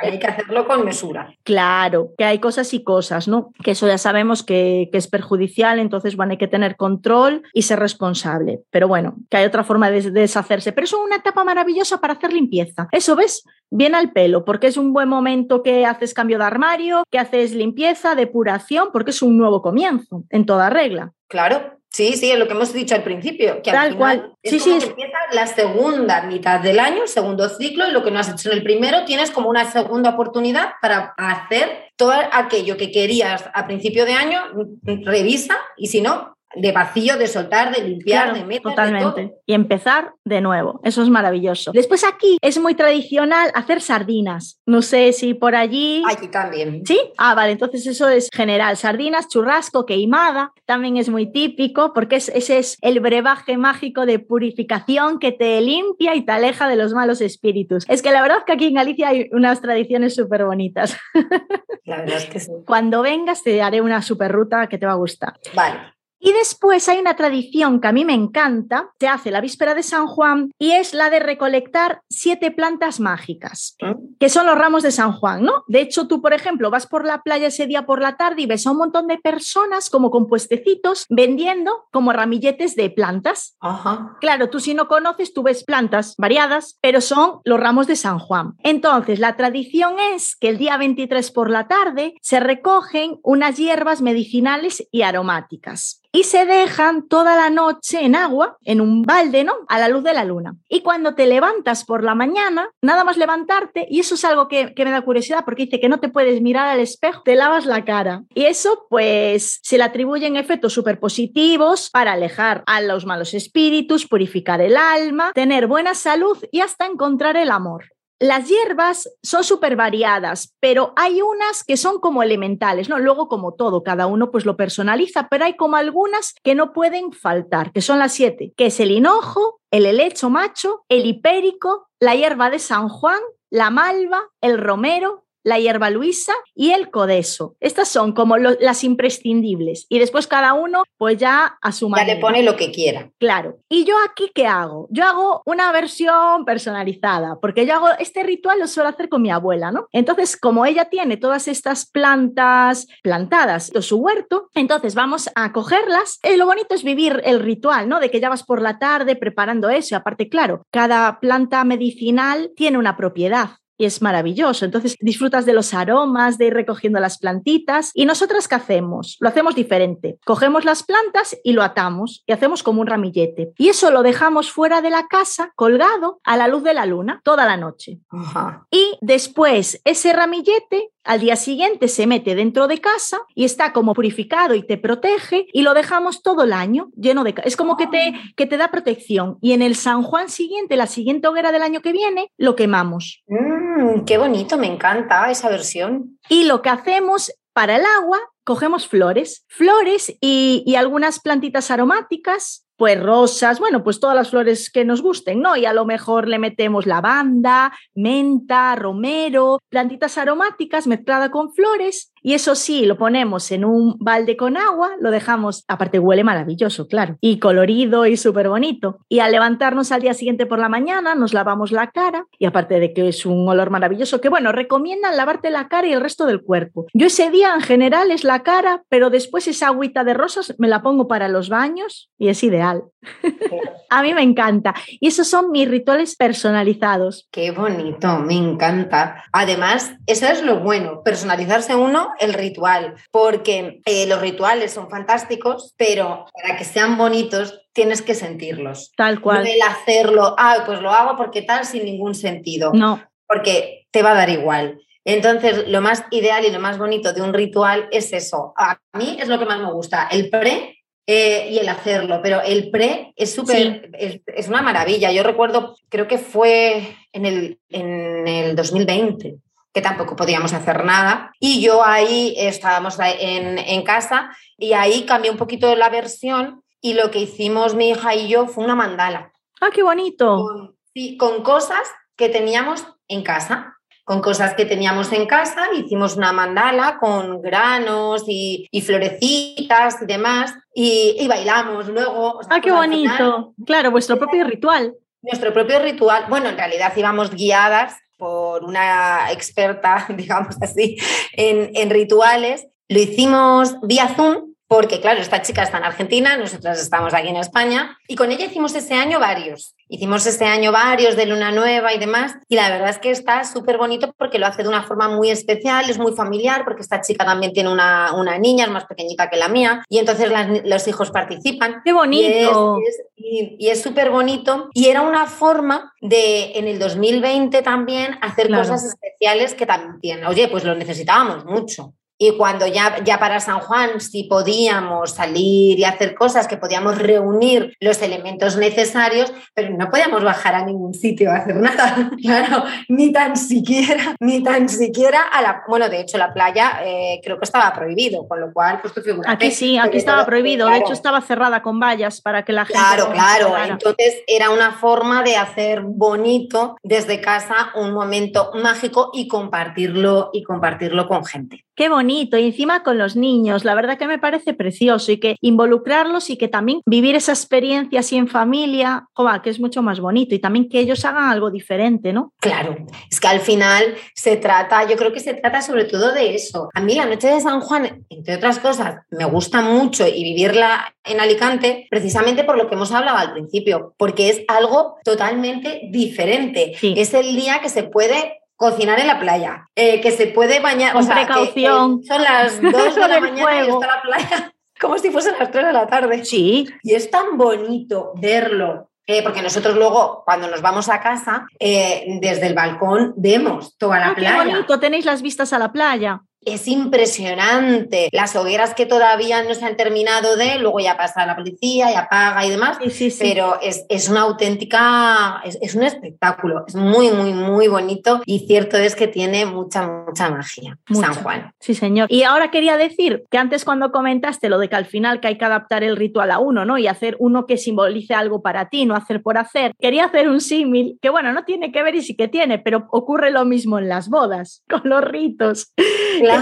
Hay 0.04 0.20
que 0.20 0.28
hacerlo 0.28 0.68
con 0.68 0.84
mesura. 0.86 1.34
Claro, 1.44 1.95
que 2.18 2.26
hay 2.26 2.40
cosas 2.40 2.74
y 2.74 2.84
cosas, 2.84 3.28
¿no? 3.28 3.52
Que 3.64 3.72
eso 3.72 3.88
ya 3.88 3.98
sabemos 3.98 4.44
que, 4.44 4.90
es 4.92 5.08
perjudicial, 5.08 5.80
entonces, 5.80 6.16
bueno, 6.16 6.32
hay 6.32 6.38
que 6.38 6.48
tener 6.48 6.78
control 6.78 7.44
y 7.54 7.64
ser 7.64 7.80
responsable. 7.80 8.62
Pero 8.72 8.88
bueno, 8.88 9.16
que 9.30 9.38
hay 9.38 9.46
otra 9.46 9.64
forma 9.64 9.90
de, 9.92 10.02
de 10.02 10.22
deshacerse. 10.22 10.72
Pero 10.72 10.86
es 10.86 10.94
una 10.94 11.18
etapa 11.18 11.44
maravillosa 11.44 12.00
para 12.00 12.14
hacer 12.14 12.32
limpieza. 12.32 12.88
Eso, 12.92 13.16
¿ves? 13.16 13.44
Bien 13.70 13.96
al 13.96 14.12
pelo, 14.12 14.46
porque 14.46 14.68
es 14.68 14.78
un 14.78 14.94
buen 14.94 15.10
momento 15.10 15.64
que 15.64 15.86
haces 15.86 16.14
cambio 16.14 16.38
de 16.38 16.46
armario, 16.46 17.04
que 17.12 17.20
haces 17.20 17.54
limpieza, 17.54 18.16
depuración, 18.16 18.90
porque 18.94 19.12
es 19.12 19.22
un 19.22 19.38
nuevo 19.38 19.62
comienzo, 19.62 20.24
en 20.30 20.46
toda 20.46 20.70
regla. 20.70 21.12
Claro. 21.28 21.76
Sí, 21.96 22.12
sí, 22.18 22.30
es 22.30 22.38
lo 22.38 22.46
que 22.46 22.52
hemos 22.52 22.74
dicho 22.74 22.94
al 22.94 23.04
principio, 23.04 23.62
que 23.62 23.72
Tal 23.72 23.78
al 23.78 23.94
final 23.94 23.98
cual. 23.98 24.34
es 24.44 24.52
Sí, 24.52 24.60
como 24.60 24.66
sí, 24.66 24.72
que 24.80 24.84
es- 24.84 24.90
empieza 24.90 25.18
la 25.32 25.48
segunda 25.48 26.22
mitad 26.24 26.60
del 26.60 26.80
año, 26.80 27.04
el 27.04 27.08
segundo 27.08 27.48
ciclo, 27.48 27.88
y 27.88 27.92
lo 27.94 28.04
que 28.04 28.12
no 28.12 28.20
has 28.20 28.28
hecho 28.30 28.52
en 28.52 28.58
el 28.58 28.64
primero, 28.64 29.06
tienes 29.06 29.32
como 29.32 29.48
una 29.50 29.72
segunda 29.72 30.10
oportunidad 30.10 30.72
para 30.82 31.14
hacer 31.18 31.86
todo 31.96 32.12
aquello 32.34 32.76
que 32.76 32.92
querías 32.92 33.46
a 33.54 33.66
principio 33.66 34.06
de 34.06 34.12
año, 34.14 34.42
mm, 34.84 35.06
revisa, 35.06 35.56
y 35.78 35.88
si 35.88 36.02
no, 36.02 36.36
de 36.56 36.72
vacío, 36.72 37.18
de 37.18 37.28
soltar, 37.28 37.76
de 37.76 37.84
limpiar, 37.84 38.34
de 38.34 38.46
meter. 38.46 38.64
Totalmente. 38.64 39.36
Y 39.46 39.54
empezar 39.54 40.14
de 40.24 40.42
nuevo. 40.42 40.80
Eso 40.84 41.02
es 41.02 41.10
maravilloso. 41.10 41.72
Después 41.74 42.04
aquí 42.04 42.38
es 42.42 42.60
muy 42.60 42.76
tradicional 42.76 43.52
hacer 43.54 43.82
sardinas. 43.82 44.60
No 44.66 44.82
sé 44.82 45.14
si 45.14 45.34
por 45.34 45.56
allí. 45.56 46.04
Aquí 46.10 46.28
también. 46.28 46.86
¿Sí? 46.86 47.00
Ah, 47.18 47.36
vale. 47.36 47.52
Entonces 47.54 47.86
eso 47.88 48.08
es 48.10 48.30
general. 48.34 48.78
Sardinas, 48.78 49.28
churrasco, 49.28 49.86
queimada. 49.86 50.54
También 50.66 50.98
es 50.98 51.10
muy 51.10 51.32
típico 51.32 51.94
porque 51.94 52.18
ese 52.18 52.58
es 52.58 52.78
el 52.82 53.00
brebaje 53.00 53.58
mágico 53.58 54.06
de 54.06 54.20
purificación 54.20 55.20
que 55.20 55.32
te 55.32 55.60
limpia 55.62 56.16
y 56.16 56.26
te 56.26 56.32
aleja 56.32 56.68
de 56.68 56.76
los 56.76 56.94
malos 56.94 57.22
espíritus. 57.22 57.86
Es 57.88 58.02
que 58.02 58.12
la 58.12 58.22
verdad 58.22 58.40
es 58.40 58.44
que 58.46 58.54
aquí 58.54 58.66
en 58.66 58.76
Galicia 58.76 59.10
hay 59.10 59.30
unas 59.32 59.62
tradiciones 59.62 60.16
súper 60.16 60.46
bonitas. 60.46 60.98
La 61.86 61.98
verdad 61.98 62.18
es 62.18 62.26
que 62.26 62.40
sí. 62.40 62.52
Cuando 62.66 63.04
vengas 63.04 63.44
te 63.44 63.62
haré 63.62 63.80
una 63.80 64.02
super 64.02 64.32
ruta 64.32 64.68
que 64.68 64.80
te 64.80 64.88
va 64.88 64.94
a 64.94 64.96
gustar. 64.96 65.34
Vale. 65.54 65.95
Y 66.20 66.32
después 66.34 66.88
hay 66.90 67.00
una 67.00 67.16
tradición 67.16 67.80
que 67.80 67.88
a 67.88 67.92
mí 67.92 68.04
me 68.06 68.14
encanta, 68.14 68.90
se 69.00 69.08
hace 69.08 69.32
la 69.32 69.42
víspera 69.42 69.76
de 69.76 69.84
San 69.84 70.08
Juan 70.08 70.52
y 70.58 70.72
es 70.72 70.94
la 70.94 71.10
de 71.10 71.20
recolectar 71.20 72.02
siete 72.10 72.52
plantas 72.52 73.00
mágicas, 73.00 73.76
Mm. 73.82 74.16
que 74.20 74.30
son 74.30 74.46
los 74.46 74.58
ramos 74.58 74.82
de 74.84 74.92
San 74.92 75.12
Juan, 75.12 75.44
¿no? 75.44 75.64
De 75.68 75.82
hecho, 75.82 76.08
tú, 76.08 76.22
por 76.22 76.34
ejemplo, 76.34 76.70
vas 76.72 76.88
por 76.88 77.06
la 77.06 77.22
playa 77.22 77.48
ese 77.48 77.68
día 77.68 77.86
por 77.86 78.02
la 78.02 78.18
tarde 78.18 78.42
y 78.44 78.46
ves 78.46 78.66
a 78.66 78.72
un 78.72 78.78
montón 78.78 79.08
de 79.08 79.18
personas 79.18 79.90
como 79.90 80.10
con 80.10 80.28
puestecitos 80.28 81.06
vendiendo 81.10 81.86
como 81.92 82.12
ramilletes 82.14 82.76
de 82.76 82.90
plantas. 82.90 83.56
Ajá. 83.60 84.18
Claro, 84.22 84.50
tú 84.50 84.60
si 84.60 84.74
no 84.74 84.88
conoces, 84.88 85.34
tú 85.34 85.44
ves 85.44 85.64
plantas 85.64 86.16
variadas, 86.18 86.78
pero 86.82 87.02
son 87.02 87.40
los 87.44 87.60
ramos 87.60 87.88
de 87.88 87.96
San 87.96 88.20
Juan. 88.20 88.54
Entonces, 88.64 89.20
la 89.20 89.36
tradición 89.36 89.96
es 90.14 90.36
que 90.36 90.50
el 90.50 90.58
día 90.58 90.78
23 90.78 91.32
por 91.32 91.50
la 91.50 91.68
tarde 91.68 92.16
se 92.22 92.40
recogen 92.40 93.20
unas 93.24 93.58
hierbas 93.58 94.02
medicinales 94.02 94.88
y 94.92 95.02
aromáticas 95.04 96.02
y 96.16 96.24
se 96.24 96.46
dejan 96.46 97.10
toda 97.10 97.36
la 97.36 97.50
noche 97.50 98.06
en 98.06 98.16
agua, 98.16 98.58
en 98.64 98.80
un 98.80 99.02
balde, 99.02 99.44
¿no? 99.44 99.54
A 99.68 99.80
la 99.80 99.90
luz 99.90 100.02
de 100.02 100.14
la 100.14 100.24
luna. 100.24 100.56
Y 100.70 100.80
cuando 100.80 101.14
te 101.14 101.26
levantas 101.26 101.84
por 101.84 102.06
la 102.06 102.16
mañana, 102.16 102.70
nada 102.82 103.04
más 103.04 103.18
levantarte, 103.18 103.86
y 103.90 104.00
eso 104.00 104.16
es 104.16 104.24
algo 104.24 104.48
que, 104.48 104.74
que 104.74 104.86
me 104.86 104.92
da 104.92 105.02
curiosidad 105.02 105.44
porque 105.44 105.66
dice 105.66 105.82
que 105.82 105.90
no 105.90 106.00
te 106.00 106.08
puedes 106.08 106.42
mirar 106.42 106.70
al 106.70 106.80
espejo, 106.80 107.22
te 107.26 107.36
lavas 107.36 107.66
la 107.66 107.84
cara. 107.84 108.24
Y 108.34 108.46
eso, 108.46 108.88
pues, 108.90 109.60
se 109.62 109.78
le 109.78 109.84
atribuyen 109.84 110.38
efectos 110.38 110.72
súper 110.72 111.02
positivos 111.02 111.90
para 111.90 112.14
alejar 112.14 112.64
a 112.66 112.80
los 112.80 113.06
malos 113.06 113.34
espíritus, 113.34 114.08
purificar 114.08 114.62
el 114.62 114.78
alma, 114.78 115.34
tener 115.34 115.68
buena 115.68 115.96
salud 115.96 116.38
y 116.50 116.62
hasta 116.62 116.86
encontrar 116.86 117.36
el 117.36 117.52
amor. 117.52 117.95
Las 118.20 118.48
hierbas 118.48 119.10
son 119.24 119.44
súper 119.44 119.76
variadas, 119.76 120.56
pero 120.62 120.94
hay 120.96 121.22
unas 121.22 121.66
que 121.66 121.76
son 121.76 122.00
como 122.00 122.24
elementales, 122.24 122.88
¿no? 122.88 122.98
Luego, 122.98 123.28
como 123.28 123.56
todo, 123.56 123.84
cada 123.84 124.08
uno 124.08 124.32
pues 124.32 124.46
lo 124.46 124.56
personaliza, 124.56 125.28
pero 125.28 125.44
hay 125.44 125.58
como 125.58 125.76
algunas 125.76 126.34
que 126.42 126.56
no 126.56 126.72
pueden 126.72 127.12
faltar, 127.12 127.74
que 127.74 127.82
son 127.82 128.00
las 128.00 128.14
siete, 128.14 128.54
que 128.56 128.68
es 128.68 128.80
el 128.80 128.92
hinojo, 128.92 129.60
el 129.70 129.86
helecho 129.86 130.30
macho, 130.30 130.86
el 130.88 131.06
hipérico, 131.06 131.90
la 132.00 132.16
hierba 132.16 132.50
de 132.50 132.60
San 132.60 132.88
Juan, 132.88 133.20
la 133.50 133.70
malva, 133.70 134.24
el 134.40 134.60
romero, 134.60 135.25
la 135.46 135.60
hierba 135.60 135.90
luisa 135.90 136.34
y 136.56 136.72
el 136.72 136.90
codeso. 136.90 137.56
Estas 137.62 137.88
son 137.88 138.12
como 138.14 138.38
lo, 138.38 138.52
las 138.60 138.84
imprescindibles. 138.84 139.86
Y 139.90 140.00
después 140.00 140.28
cada 140.28 140.54
uno, 140.54 140.84
pues 140.98 141.18
ya 141.18 141.58
a 141.62 141.72
su 141.72 141.86
Ya 141.86 141.92
manera. 141.92 142.16
le 142.16 142.20
pone 142.20 142.44
lo 142.44 142.56
que 142.58 142.72
quiera. 142.72 143.12
Claro. 143.20 143.60
¿Y 143.70 143.86
yo 143.86 143.96
aquí 144.10 144.32
qué 144.34 144.48
hago? 144.48 144.88
Yo 144.90 145.06
hago 145.06 145.44
una 145.46 145.72
versión 145.72 146.44
personalizada, 146.46 147.38
porque 147.40 147.66
yo 147.66 147.76
hago 147.76 147.88
este 148.00 148.24
ritual 148.24 148.60
lo 148.60 148.68
suelo 148.68 148.90
hacer 148.90 149.08
con 149.08 149.22
mi 149.22 149.30
abuela, 149.32 149.72
¿no? 149.72 149.88
Entonces, 149.92 150.36
como 150.36 150.66
ella 150.66 150.86
tiene 150.86 151.16
todas 151.18 151.48
estas 151.48 151.86
plantas 151.90 152.88
plantadas 153.04 153.72
en 153.74 153.84
su 153.84 153.98
huerto, 153.98 154.50
entonces 154.56 154.96
vamos 154.96 155.30
a 155.36 155.52
cogerlas. 155.52 156.20
Y 156.24 156.38
lo 156.38 156.48
bonito 156.48 156.74
es 156.74 156.84
vivir 156.84 157.22
el 157.24 157.40
ritual, 157.40 157.88
¿no? 157.88 158.00
De 158.00 158.10
que 158.10 158.20
ya 158.20 158.30
vas 158.30 158.44
por 158.44 158.62
la 158.62 158.80
tarde 158.80 159.16
preparando 159.16 159.70
eso. 159.70 159.94
Y 159.94 159.98
aparte, 159.98 160.28
claro, 160.28 160.64
cada 160.72 161.20
planta 161.20 161.64
medicinal 161.64 162.52
tiene 162.56 162.80
una 162.80 162.98
propiedad 162.98 163.52
y 163.78 163.86
es 163.86 164.02
maravilloso. 164.02 164.66
Entonces 164.66 164.96
disfrutas 165.00 165.46
de 165.46 165.54
los 165.54 165.74
aromas, 165.74 166.38
de 166.38 166.48
ir 166.48 166.54
recogiendo 166.54 167.00
las 167.00 167.18
plantitas. 167.18 167.92
¿Y 167.94 168.06
nosotras 168.06 168.48
qué 168.48 168.56
hacemos? 168.56 169.18
Lo 169.20 169.30
hacemos 169.30 169.56
diferente. 169.56 170.18
Cogemos 170.26 170.66
las 170.66 170.84
plantas 170.84 171.38
y 171.44 171.54
lo 171.54 171.64
atamos 171.64 172.24
y 172.26 172.34
hacemos 172.34 172.64
como 172.64 172.82
un 172.82 172.88
ramillete. 172.88 173.54
Y 173.58 173.70
eso 173.70 173.92
lo 173.92 174.04
dejamos 174.04 174.52
fuera 174.52 174.82
de 174.82 174.90
la 174.90 175.08
casa, 175.08 175.52
colgado 175.56 176.20
a 176.24 176.38
la 176.38 176.48
luz 176.48 176.64
de 176.64 176.74
la 176.74 176.86
luna, 176.86 177.22
toda 177.24 177.46
la 177.46 177.58
noche. 177.58 178.00
Ajá. 178.10 178.66
Y 178.72 178.98
después 179.02 179.82
ese 179.84 180.14
ramillete 180.14 180.92
al 181.06 181.20
día 181.20 181.36
siguiente 181.36 181.88
se 181.88 182.08
mete 182.08 182.36
dentro 182.36 182.68
de 182.68 182.82
casa 182.82 183.20
y 183.34 183.46
está 183.46 183.72
como 183.72 183.94
purificado 183.94 184.56
y 184.56 184.64
te 184.64 184.78
protege 184.78 185.48
y 185.54 185.62
lo 185.62 185.74
dejamos 185.74 186.22
todo 186.22 186.44
el 186.44 186.54
año 186.54 186.90
lleno 186.96 187.24
de... 187.24 187.36
Es 187.44 187.56
como 187.56 187.78
que 187.78 187.88
te, 187.88 188.14
que 188.36 188.46
te 188.46 188.58
da 188.58 188.70
protección. 188.70 189.38
Y 189.42 189.54
en 189.54 189.62
el 189.62 189.76
San 189.76 190.04
Juan 190.04 190.30
siguiente, 190.30 190.76
la 190.76 190.88
siguiente 190.88 191.28
hoguera 191.28 191.52
del 191.52 191.62
año 191.62 191.82
que 191.82 191.92
viene, 191.92 192.32
lo 192.38 192.56
quemamos. 192.56 193.24
Mm, 193.28 194.04
qué 194.06 194.18
bonito, 194.18 194.58
me 194.58 194.68
encanta 194.68 195.30
esa 195.30 195.50
versión. 195.50 196.18
Y 196.28 196.46
lo 196.46 196.62
que 196.62 196.70
hacemos 196.70 197.32
para 197.54 197.78
el 197.78 197.84
agua, 197.86 198.20
cogemos 198.44 198.88
flores, 198.88 199.46
flores 199.48 200.16
y, 200.20 200.64
y 200.66 200.76
algunas 200.76 201.20
plantitas 201.20 201.72
aromáticas, 201.72 202.65
pues 202.78 203.02
rosas, 203.02 203.60
bueno, 203.60 203.84
pues 203.84 204.00
todas 204.00 204.16
las 204.16 204.30
flores 204.30 204.70
que 204.70 204.86
nos 204.86 205.02
gusten, 205.02 205.42
¿no? 205.42 205.56
Y 205.56 205.66
a 205.66 205.74
lo 205.74 205.86
mejor 205.86 206.28
le 206.28 206.40
metemos 206.40 206.86
lavanda, 206.86 207.74
menta, 207.94 208.76
romero, 208.76 209.60
plantitas 209.70 210.18
aromáticas 210.18 210.88
mezclada 210.88 211.32
con 211.32 211.54
flores. 211.54 212.12
Y 212.26 212.34
eso 212.34 212.56
sí, 212.56 212.88
lo 212.88 212.98
ponemos 212.98 213.52
en 213.52 213.64
un 213.64 213.98
balde 214.00 214.36
con 214.36 214.58
agua, 214.58 214.94
lo 215.00 215.12
dejamos, 215.12 215.64
aparte 215.68 216.00
huele 216.00 216.24
maravilloso, 216.24 216.88
claro, 216.88 217.20
y 217.22 217.38
colorido 217.38 218.08
y 218.08 218.18
súper 218.18 218.50
bonito. 218.50 218.98
Y 219.08 219.20
al 219.20 219.32
levantarnos 219.32 219.92
al 219.92 220.02
día 220.02 220.16
siguiente 220.16 220.48
por 220.48 220.58
la 220.58 220.68
mañana, 220.68 221.14
nos 221.14 221.36
lavamos 221.36 221.72
la 221.72 221.92
cara, 221.92 222.26
y 222.40 222.48
aparte 222.48 222.80
de 222.80 222.94
que 222.94 223.10
es 223.10 223.28
un 223.28 223.48
olor 223.48 223.70
maravilloso, 223.70 224.22
que 224.22 224.30
bueno, 224.30 224.52
recomiendan 224.52 225.16
lavarte 225.16 225.52
la 225.52 225.68
cara 225.68 225.86
y 225.86 225.94
el 225.94 226.02
resto 226.02 226.26
del 226.26 226.42
cuerpo. 226.42 226.88
Yo 226.96 227.06
ese 227.06 227.30
día 227.30 227.54
en 227.54 227.62
general 227.62 228.10
es 228.10 228.24
la 228.24 228.42
cara, 228.42 228.82
pero 228.90 229.12
después 229.12 229.48
esa 229.48 229.68
agüita 229.68 230.04
de 230.04 230.16
rosas 230.16 230.56
me 230.58 230.68
la 230.68 230.82
pongo 230.82 231.08
para 231.08 231.28
los 231.28 231.50
baños 231.50 232.10
y 232.18 232.30
es 232.30 232.44
ideal. 232.44 232.86
A 233.92 234.02
mí 234.02 234.16
me 234.16 234.24
encanta. 234.24 234.74
Y 235.00 235.10
esos 235.10 235.28
son 235.28 235.52
mis 235.52 235.70
rituales 235.70 236.16
personalizados. 236.16 237.28
Qué 237.32 237.52
bonito, 237.52 238.18
me 238.18 238.34
encanta. 238.34 239.24
Además, 239.32 239.94
eso 240.08 240.26
es 240.26 240.42
lo 240.42 240.62
bueno, 240.62 241.04
personalizarse 241.04 241.76
uno 241.76 242.15
el 242.20 242.34
ritual, 242.34 242.96
porque 243.12 243.82
eh, 243.86 244.06
los 244.08 244.22
rituales 244.22 244.72
son 244.72 244.90
fantásticos, 244.90 245.74
pero 245.78 246.26
para 246.34 246.58
que 246.58 246.64
sean 246.64 246.98
bonitos 246.98 247.62
tienes 247.74 248.02
que 248.02 248.14
sentirlos. 248.16 248.92
Tal 248.96 249.16
No 249.16 249.22
cual. 249.22 249.48
el 249.48 249.62
hacerlo, 249.62 250.36
ah, 250.38 250.64
pues 250.66 250.82
lo 250.82 250.92
hago 250.92 251.18
porque 251.18 251.42
tal, 251.42 251.66
sin 251.66 251.86
ningún 251.86 252.16
sentido, 252.16 252.72
No, 252.74 253.02
porque 253.28 253.88
te 253.92 254.02
va 254.02 254.12
a 254.12 254.16
dar 254.16 254.30
igual. 254.30 254.80
Entonces, 255.04 255.68
lo 255.68 255.82
más 255.82 256.04
ideal 256.10 256.46
y 256.46 256.52
lo 256.52 256.60
más 256.60 256.78
bonito 256.78 257.14
de 257.14 257.22
un 257.22 257.34
ritual 257.34 257.88
es 257.92 258.12
eso. 258.12 258.54
A 258.58 258.80
mí 258.94 259.18
es 259.20 259.28
lo 259.28 259.38
que 259.38 259.46
más 259.46 259.60
me 259.60 259.72
gusta, 259.72 260.08
el 260.12 260.30
pre 260.30 260.80
eh, 261.08 261.50
y 261.52 261.60
el 261.60 261.70
hacerlo, 261.70 262.22
pero 262.24 262.42
el 262.42 262.72
pre 262.72 263.14
es 263.16 263.32
súper, 263.34 263.92
es, 263.94 264.22
es 264.26 264.48
una 264.48 264.64
maravilla. 264.64 265.12
Yo 265.12 265.22
recuerdo, 265.22 265.76
creo 265.90 266.08
que 266.08 266.18
fue 266.18 266.96
en 267.14 267.26
el, 267.28 267.60
en 267.70 268.28
el 268.28 268.56
2020 268.56 269.36
que 269.76 269.82
tampoco 269.82 270.16
podíamos 270.16 270.54
hacer 270.54 270.86
nada. 270.86 271.34
Y 271.40 271.62
yo 271.62 271.84
ahí 271.86 272.34
estábamos 272.38 272.98
en, 273.00 273.60
en 273.60 273.84
casa 273.84 274.30
y 274.58 274.72
ahí 274.72 275.06
cambié 275.06 275.30
un 275.30 275.38
poquito 275.38 275.76
la 275.76 275.90
versión 275.90 276.64
y 276.82 276.94
lo 276.94 277.12
que 277.12 277.20
hicimos 277.20 277.76
mi 277.76 277.90
hija 277.90 278.16
y 278.16 278.30
yo 278.30 278.48
fue 278.48 278.64
una 278.64 278.76
mandala 278.76 279.32
ah, 279.60 279.70
qué 279.74 279.84
bonito. 279.84 280.38
con, 280.38 280.76
sí, 280.94 281.18
con 281.18 281.44
cosas 281.44 281.82
que 282.16 282.30
teníamos 282.30 282.88
en 283.10 283.22
casa. 283.22 283.74
Con 284.06 284.22
cosas 284.22 284.54
que 284.54 284.66
teníamos 284.66 285.12
en 285.14 285.26
casa, 285.26 285.66
hicimos 285.74 286.16
una 286.16 286.32
mandala 286.32 286.98
con 287.00 287.42
granos 287.42 288.24
y, 288.28 288.68
y 288.70 288.82
florecitas 288.82 290.00
y 290.04 290.06
demás, 290.06 290.54
y, 290.76 291.16
y 291.20 291.28
bailamos 291.28 291.88
luego. 291.88 292.34
o 292.38 292.44
sea, 292.44 292.58
Ah, 292.58 292.62
qué 292.62 292.70
pues 292.70 292.82
al 292.84 292.92
final, 292.92 293.18
bonito. 293.18 293.54
Claro, 293.66 293.90
vuestro 293.92 294.18
propio 294.20 294.44
ritual. 294.46 294.94
nuestro 295.24 295.52
propio 295.52 295.80
ritual, 295.80 296.26
bueno, 296.30 296.50
en 296.50 296.58
realidad 296.58 296.94
íbamos 296.96 297.32
guiadas 297.32 297.98
por 298.18 298.64
una 298.64 299.32
experta, 299.32 300.08
digamos 300.18 300.56
así, 300.62 300.98
en, 301.34 301.72
en 301.74 301.90
rituales. 301.90 302.68
Lo 302.88 303.00
hicimos 303.00 303.76
vía 303.82 304.14
Zoom, 304.16 304.55
porque 304.68 305.00
claro, 305.00 305.22
esta 305.22 305.42
chica 305.42 305.64
está 305.64 305.78
en 305.78 305.84
Argentina, 305.86 306.38
nosotras 306.38 306.82
estamos 306.82 307.14
aquí 307.14 307.28
en 307.30 307.36
España, 307.38 307.98
y 308.08 308.16
con 308.16 308.32
ella 308.32 308.46
hicimos 308.46 308.74
ese 308.76 308.96
año 308.96 309.20
varios. 309.20 309.76
Hicimos 309.88 310.26
ese 310.26 310.46
año 310.46 310.72
varios 310.72 311.16
de 311.16 311.28
Luna 311.28 311.52
Nueva 311.52 311.94
y 311.94 312.00
demás, 312.00 312.34
y 312.50 312.56
la 312.56 312.70
verdad 312.70 312.90
es 312.90 312.98
que 312.98 313.12
está 313.12 313.44
súper 313.44 313.78
bonito 313.78 314.14
porque 314.18 314.40
lo 314.40 314.48
hace 314.48 314.64
de 314.64 314.70
una 314.70 314.82
forma 314.84 315.08
muy 315.08 315.30
especial, 315.30 315.88
es 315.90 316.00
muy 316.00 316.14
familiar, 316.14 316.64
porque 316.64 316.82
esta 316.82 317.02
chica 317.02 317.24
también 317.24 317.54
tiene 317.54 317.70
una, 317.72 318.14
una 318.16 318.40
niña, 318.40 318.66
es 318.66 318.72
más 318.72 318.86
pequeñita 318.86 319.30
que 319.30 319.38
la 319.38 319.48
mía, 319.50 319.84
y 319.88 320.00
entonces 320.00 320.32
las- 320.32 320.66
los 320.66 320.88
hijos 320.88 321.12
participan. 321.12 321.82
Qué 321.86 321.94
bonito. 321.94 322.80
Y 323.18 323.70
es- 323.70 323.82
súper 323.84 324.10
bonito. 324.10 324.70
Y 324.74 324.88
era 324.90 325.02
una 325.04 325.28
forma 325.28 325.94
de, 326.02 326.54
en 326.58 326.68
el 326.68 326.80
2020 326.80 327.62
también, 327.62 328.18
hacer 328.22 328.48
Claro. 328.48 328.64
cosas 328.64 328.84
especiales 328.86 329.54
que 329.54 329.66
también, 329.68 330.26
oye, 330.26 330.48
pues 330.48 330.64
lo 330.64 330.74
necesitábamos 330.76 331.46
mucho. 331.46 331.94
Y 332.18 332.38
cuando 332.38 332.66
ya, 332.66 333.04
ya 333.04 333.20
para 333.20 333.40
San 333.40 333.60
Juan, 333.60 334.00
si 334.00 334.24
podíamos 334.24 335.12
salir 335.12 335.78
y 335.78 335.84
hacer 335.84 336.16
cosas, 336.16 336.48
que 336.48 336.56
podíamos 336.56 336.98
reunir 336.98 337.76
los 337.82 338.02
elementos 338.02 338.56
necesarios, 338.56 339.34
pero 339.54 339.70
no 339.72 339.90
podíamos 339.90 340.24
bajar 340.24 340.56
a 340.56 340.66
ningún 340.66 340.94
sitio 340.94 341.32
a 341.32 341.38
hacer 341.38 341.56
nada, 341.58 342.10
claro, 342.22 342.64
ni 342.88 343.12
tan 343.12 343.36
siquiera, 343.36 344.16
ni 344.20 344.42
tan 344.42 344.70
siquiera 344.70 345.24
a 345.24 345.42
la, 345.42 345.64
bueno, 345.68 345.90
de 345.90 346.00
hecho 346.00 346.18
la 346.18 346.34
playa 346.34 346.82
eh, 346.86 347.20
creo 347.24 347.38
que 347.38 347.46
estaba 347.46 347.74
prohibido, 347.74 348.28
con 348.28 348.40
lo 348.40 348.54
cual, 348.54 348.80
pues 348.82 348.94
tú 348.94 349.02
Aquí 349.28 349.52
sí, 349.52 349.78
aquí 349.78 349.98
estaba 349.98 350.26
prohibido, 350.26 350.68
de 350.68 350.78
hecho 350.78 350.94
estaba 350.94 351.22
cerrada 351.22 351.62
con 351.62 351.80
vallas 351.80 352.22
para 352.22 352.44
que 352.44 352.54
la 352.54 352.66
gente... 352.66 352.80
Claro, 352.80 353.12
claro, 353.12 353.56
entonces 353.66 354.24
era 354.28 354.50
una 354.52 354.72
forma 354.72 355.22
de 355.24 355.36
hacer 355.36 355.82
bonito 355.82 356.78
desde 356.82 357.20
casa 357.20 357.72
un 357.76 357.94
momento 357.94 358.52
mágico 358.54 359.12
y 359.14 359.28
compartirlo 359.28 360.30
y 360.34 360.44
compartirlo 360.44 361.08
con 361.08 361.26
gente. 361.26 361.66
Qué 361.76 361.90
bonito, 361.90 362.05
y 362.10 362.46
encima 362.46 362.84
con 362.84 362.98
los 362.98 363.16
niños, 363.16 363.66
la 363.66 363.76
verdad 363.76 363.98
que 363.98 364.08
me 364.08 364.20
parece 364.20 364.54
precioso 364.54 365.12
y 365.12 365.18
que 365.18 365.36
involucrarlos 365.42 366.30
y 366.30 366.38
que 366.38 366.48
también 366.48 366.82
vivir 366.86 367.16
esa 367.16 367.32
experiencia 367.32 368.00
así 368.00 368.18
en 368.18 368.28
familia, 368.28 369.08
joa, 369.14 369.42
que 369.42 369.50
es 369.50 369.60
mucho 369.60 369.82
más 369.82 370.00
bonito 370.00 370.36
y 370.36 370.40
también 370.40 370.70
que 370.70 370.80
ellos 370.80 371.04
hagan 371.06 371.30
algo 371.30 371.52
diferente, 371.52 372.14
¿no? 372.14 372.34
Claro, 372.40 372.78
es 373.10 373.20
que 373.20 373.28
al 373.28 373.40
final 373.40 373.96
se 374.14 374.38
trata, 374.38 374.88
yo 374.88 374.96
creo 374.96 375.12
que 375.14 375.20
se 375.20 375.34
trata 375.34 375.62
sobre 375.62 375.86
todo 375.86 376.14
de 376.14 376.36
eso. 376.36 376.70
A 376.74 376.82
mí 376.82 376.96
la 376.96 377.06
noche 377.06 377.28
de 377.28 377.42
San 377.42 377.62
Juan, 377.62 378.06
entre 378.10 378.36
otras 378.36 378.60
cosas, 378.60 378.98
me 379.10 379.26
gusta 379.26 379.62
mucho 379.62 380.08
y 380.08 380.24
vivirla 380.24 380.94
en 381.04 381.20
Alicante 381.20 381.88
precisamente 381.90 382.44
por 382.44 382.58
lo 382.58 382.68
que 382.68 382.76
hemos 382.76 382.92
hablado 382.92 383.18
al 383.18 383.34
principio, 383.34 383.94
porque 383.98 384.30
es 384.30 384.42
algo 384.48 384.96
totalmente 385.04 385.82
diferente. 385.92 386.74
Es 386.82 387.14
el 387.14 387.36
día 387.36 387.60
que 387.62 387.70
se 387.70 387.84
puede 387.84 388.40
cocinar 388.56 389.00
en 389.00 389.08
la 389.08 389.20
playa, 389.20 389.68
eh, 389.76 390.02
que 390.02 390.12
se 390.12 390.28
puede 390.28 390.60
bañar. 390.60 390.94
Con 390.94 391.08
precaución. 391.08 392.04
son 392.04 392.24
las 392.24 392.62
2 392.62 392.96
de 392.96 393.08
la 393.08 393.20
mañana 393.20 393.66
y 393.66 393.70
está 393.70 393.88
la 393.88 394.02
playa 394.02 394.54
como 394.80 394.98
si 394.98 395.10
fuesen 395.10 395.36
las 395.40 395.52
3 395.52 395.68
de 395.68 395.74
la 395.74 395.88
tarde. 395.88 396.26
Sí. 396.26 396.68
Y 396.84 396.94
es 396.94 397.10
tan 397.10 397.38
bonito 397.38 398.14
verlo. 398.16 398.90
Eh, 399.08 399.22
porque 399.22 399.44
nosotros 399.44 399.76
luego, 399.76 400.24
cuando 400.26 400.48
nos 400.48 400.64
vamos 400.64 400.90
a 400.90 401.00
casa, 401.00 401.46
eh, 401.60 402.06
desde 402.20 402.48
el 402.48 402.56
balcón 402.56 403.14
vemos 403.16 403.78
toda 403.78 404.00
la 404.00 404.08
ah, 404.08 404.16
playa. 404.16 404.44
Qué 404.44 404.50
bonito, 404.52 404.80
tenéis 404.80 405.06
las 405.06 405.22
vistas 405.22 405.54
a 405.54 405.60
la 405.60 405.72
playa 405.72 406.22
es 406.46 406.68
impresionante. 406.68 408.10
Las 408.12 408.36
hogueras 408.36 408.74
que 408.74 408.86
todavía 408.86 409.44
no 409.44 409.54
se 409.54 409.66
han 409.66 409.76
terminado 409.76 410.36
de, 410.38 410.60
luego 410.60 410.80
ya 410.80 410.98
pasa 410.98 411.26
la 411.26 411.36
policía 411.36 411.92
y 411.92 411.96
apaga 411.96 412.46
y 412.46 412.50
demás, 412.50 412.78
pero 413.20 413.60
es, 413.62 414.10
una 414.10 414.22
auténtica, 414.22 415.42
es, 415.44 415.76
un 415.76 415.84
espectáculo, 415.84 416.66
es 416.68 416.76
muy, 416.76 417.10
muy, 417.12 417.34
muy 417.34 417.68
bonito 417.68 418.22
y 418.26 418.40
cierto 418.48 418.78
es 418.78 418.96
que 418.96 419.08
tiene 419.08 419.46
mucha, 419.46 419.88
mucha 419.88 420.30
magia 420.30 420.78
San 420.94 421.14
Juan. 421.16 421.52
Sí, 421.60 421.74
señor. 421.74 422.08
Y 422.12 422.24
ahora 422.24 422.52
quería 422.52 422.78
decir 422.78 423.24
que 423.30 423.38
antes 423.38 423.66
cuando 423.66 423.92
comentaste 423.92 424.50
lo 424.50 424.60
de 424.60 424.70
que 424.70 424.76
al 424.76 424.86
final 424.86 425.20
que 425.20 425.28
hay 425.28 425.38
que 425.38 425.46
adaptar 425.46 425.84
el 425.84 425.98
ritual 425.98 426.32
a 426.32 426.40
uno, 426.40 426.66
¿no? 426.66 426.78
Y 426.78 426.88
hacer 426.88 427.16
uno 427.20 427.46
que 427.46 427.58
simbolice 427.58 428.14
algo 428.14 428.42
para 428.42 428.70
ti, 428.70 428.86
no 428.86 428.96
hacer 428.96 429.22
por 429.22 429.38
hacer, 429.38 429.74
quería 429.80 430.06
hacer 430.06 430.30
un 430.30 430.42
símil 430.42 430.98
que, 431.02 431.10
bueno, 431.10 431.34
no 431.34 431.44
tiene 431.44 431.72
que 431.72 431.84
ver 431.84 431.96
y 431.96 432.02
sí 432.02 432.16
que 432.16 432.28
tiene, 432.28 432.60
pero 432.60 432.88
ocurre 432.92 433.32
lo 433.32 433.46
mismo 433.46 433.80
en 433.80 433.90
las 433.90 434.10
bodas, 434.10 434.64
con 434.70 434.82
los 434.84 435.04
ritos. 435.04 435.74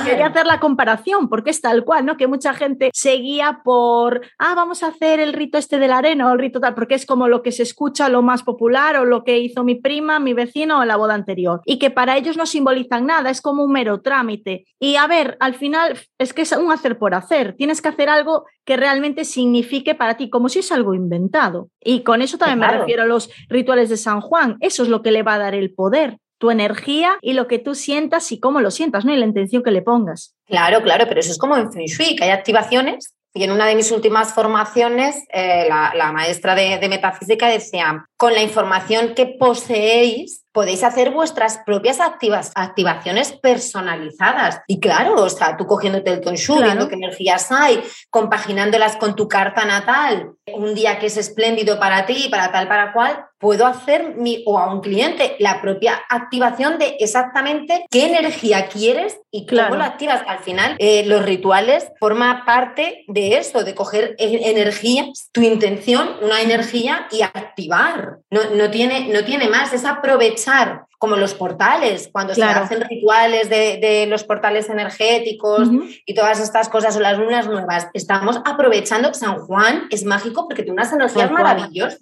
Quería 0.01 0.27
hacer 0.27 0.45
la 0.45 0.59
comparación, 0.59 1.29
porque 1.29 1.49
es 1.49 1.61
tal 1.61 1.83
cual, 1.83 2.05
¿no? 2.05 2.17
Que 2.17 2.27
mucha 2.27 2.53
gente 2.53 2.91
seguía 2.93 3.61
por, 3.63 4.21
ah, 4.39 4.55
vamos 4.55 4.83
a 4.83 4.87
hacer 4.87 5.19
el 5.19 5.33
rito 5.33 5.57
este 5.57 5.79
de 5.79 5.87
la 5.87 5.97
arena 5.97 6.29
o 6.29 6.33
el 6.33 6.39
rito 6.39 6.59
tal, 6.59 6.73
porque 6.73 6.95
es 6.95 7.05
como 7.05 7.27
lo 7.27 7.41
que 7.41 7.51
se 7.51 7.63
escucha, 7.63 8.09
lo 8.09 8.21
más 8.21 8.43
popular 8.43 8.97
o 8.97 9.05
lo 9.05 9.23
que 9.23 9.39
hizo 9.39 9.63
mi 9.63 9.75
prima, 9.75 10.19
mi 10.19 10.33
vecino 10.33 10.81
en 10.81 10.87
la 10.87 10.95
boda 10.95 11.13
anterior. 11.13 11.61
Y 11.65 11.79
que 11.79 11.91
para 11.91 12.17
ellos 12.17 12.37
no 12.37 12.45
simbolizan 12.45 13.05
nada, 13.05 13.29
es 13.29 13.41
como 13.41 13.63
un 13.63 13.71
mero 13.71 14.01
trámite. 14.01 14.65
Y 14.79 14.95
a 14.95 15.07
ver, 15.07 15.37
al 15.39 15.55
final 15.55 15.99
es 16.17 16.33
que 16.33 16.43
es 16.43 16.51
un 16.51 16.71
hacer 16.71 16.97
por 16.97 17.13
hacer. 17.13 17.55
Tienes 17.55 17.81
que 17.81 17.89
hacer 17.89 18.09
algo 18.09 18.45
que 18.65 18.77
realmente 18.77 19.25
signifique 19.25 19.95
para 19.95 20.15
ti, 20.17 20.29
como 20.29 20.49
si 20.49 20.59
es 20.59 20.71
algo 20.71 20.93
inventado. 20.93 21.69
Y 21.81 22.01
con 22.03 22.21
eso 22.21 22.37
también 22.37 22.59
me 22.59 22.79
refiero 22.79 23.03
a 23.03 23.07
los 23.07 23.29
rituales 23.49 23.89
de 23.89 23.97
San 23.97 24.21
Juan. 24.21 24.57
Eso 24.59 24.83
es 24.83 24.89
lo 24.89 25.01
que 25.01 25.11
le 25.11 25.23
va 25.23 25.35
a 25.35 25.39
dar 25.39 25.55
el 25.55 25.73
poder 25.73 26.17
tu 26.43 26.51
energía 26.51 27.17
y 27.21 27.31
lo 27.31 27.47
que 27.47 27.57
tú 27.57 27.73
sientas 27.73 28.29
y 28.33 28.39
cómo 28.41 28.59
lo 28.59 28.69
sientas, 28.69 29.05
¿no? 29.05 29.13
Y 29.13 29.15
la 29.15 29.25
intención 29.25 29.63
que 29.63 29.71
le 29.71 29.81
pongas. 29.81 30.35
Claro, 30.45 30.81
claro, 30.81 31.05
pero 31.07 31.21
eso 31.21 31.31
es 31.31 31.37
como 31.37 31.55
en 31.55 31.71
Feng 31.71 31.85
Shui, 31.85 32.17
que 32.17 32.25
hay 32.25 32.31
activaciones. 32.31 33.15
Y 33.33 33.45
en 33.45 33.51
una 33.51 33.65
de 33.65 33.75
mis 33.75 33.91
últimas 33.91 34.33
formaciones, 34.33 35.23
eh, 35.31 35.69
la, 35.69 36.11
maestra 36.11 36.53
de, 36.53 36.79
de 36.79 36.89
metafísica 36.89 37.47
decía, 37.47 38.05
con 38.23 38.33
la 38.33 38.41
información 38.41 39.15
que 39.15 39.25
poseéis, 39.25 40.45
podéis 40.53 40.85
hacer 40.85 41.11
vuestras 41.11 41.59
propias 41.65 41.99
activaciones 41.99 43.33
personalizadas. 43.33 44.61
Y 44.65 44.79
claro, 44.79 45.21
o 45.21 45.29
sea, 45.29 45.57
tú 45.57 45.65
cogiéndote 45.67 46.09
el 46.09 46.21
tonshu, 46.21 46.61
viendo 46.61 46.87
qué 46.87 46.95
energías 46.95 47.51
hay, 47.51 47.83
compaginándolas 48.09 48.95
con 48.95 49.17
tu 49.17 49.27
carta 49.27 49.65
natal, 49.65 50.35
un 50.53 50.73
día 50.73 50.99
que 50.99 51.07
es 51.07 51.17
espléndido 51.17 51.77
para 51.79 52.05
ti, 52.05 52.29
para 52.31 52.49
tal, 52.49 52.69
para 52.69 52.93
cual, 52.93 53.25
puedo 53.43 53.67
hacer 53.67 54.15
mi, 54.15 54.41
o 54.45 54.57
a 54.57 54.73
un 54.73 54.79
cliente 54.79 55.35
la 55.39 55.61
propia 55.61 56.01
activación 56.09 56.77
de 56.77 56.95
exactamente 57.01 57.85
qué 57.91 58.05
energía 58.05 58.67
quieres 58.67 59.19
y 59.31 59.45
cómo 59.45 59.75
lo 59.75 59.83
activas. 59.83 60.21
Al 60.27 60.39
final, 60.39 60.77
eh, 60.79 61.03
los 61.05 61.25
rituales 61.25 61.91
forman 61.99 62.45
parte 62.45 63.03
de 63.09 63.37
eso, 63.37 63.65
de 63.65 63.75
coger 63.75 64.15
e-, 64.17 64.49
energías, 64.49 65.29
tu 65.33 65.41
intención, 65.41 66.09
una 66.21 66.41
energía 66.41 67.05
y 67.11 67.21
activar. 67.21 68.12
No, 68.29 68.41
no, 68.55 68.69
tiene, 68.71 69.09
no 69.09 69.23
tiene 69.23 69.47
más, 69.49 69.73
es 69.73 69.85
aprovechar 69.85 70.85
como 70.97 71.17
los 71.17 71.33
portales, 71.33 72.09
cuando 72.13 72.33
se 72.33 72.43
hacen 72.43 72.81
rituales 72.89 73.49
de, 73.49 74.05
los 74.07 74.23
portales 74.23 74.69
energéticos 74.69 75.67
y 76.05 76.13
todas 76.13 76.39
estas 76.39 76.69
cosas 76.69 76.95
o 76.95 77.01
las 77.01 77.17
lunas 77.17 77.45
nuevas. 77.45 77.89
Estamos 77.93 78.39
aprovechando, 78.45 79.13
San 79.13 79.39
Juan 79.39 79.87
es 79.89 80.05
mágico 80.05 80.47
porque 80.47 80.63
tiene 80.63 80.79
unas 80.79 80.93
energías 80.93 81.29
maravillosas. 81.29 81.99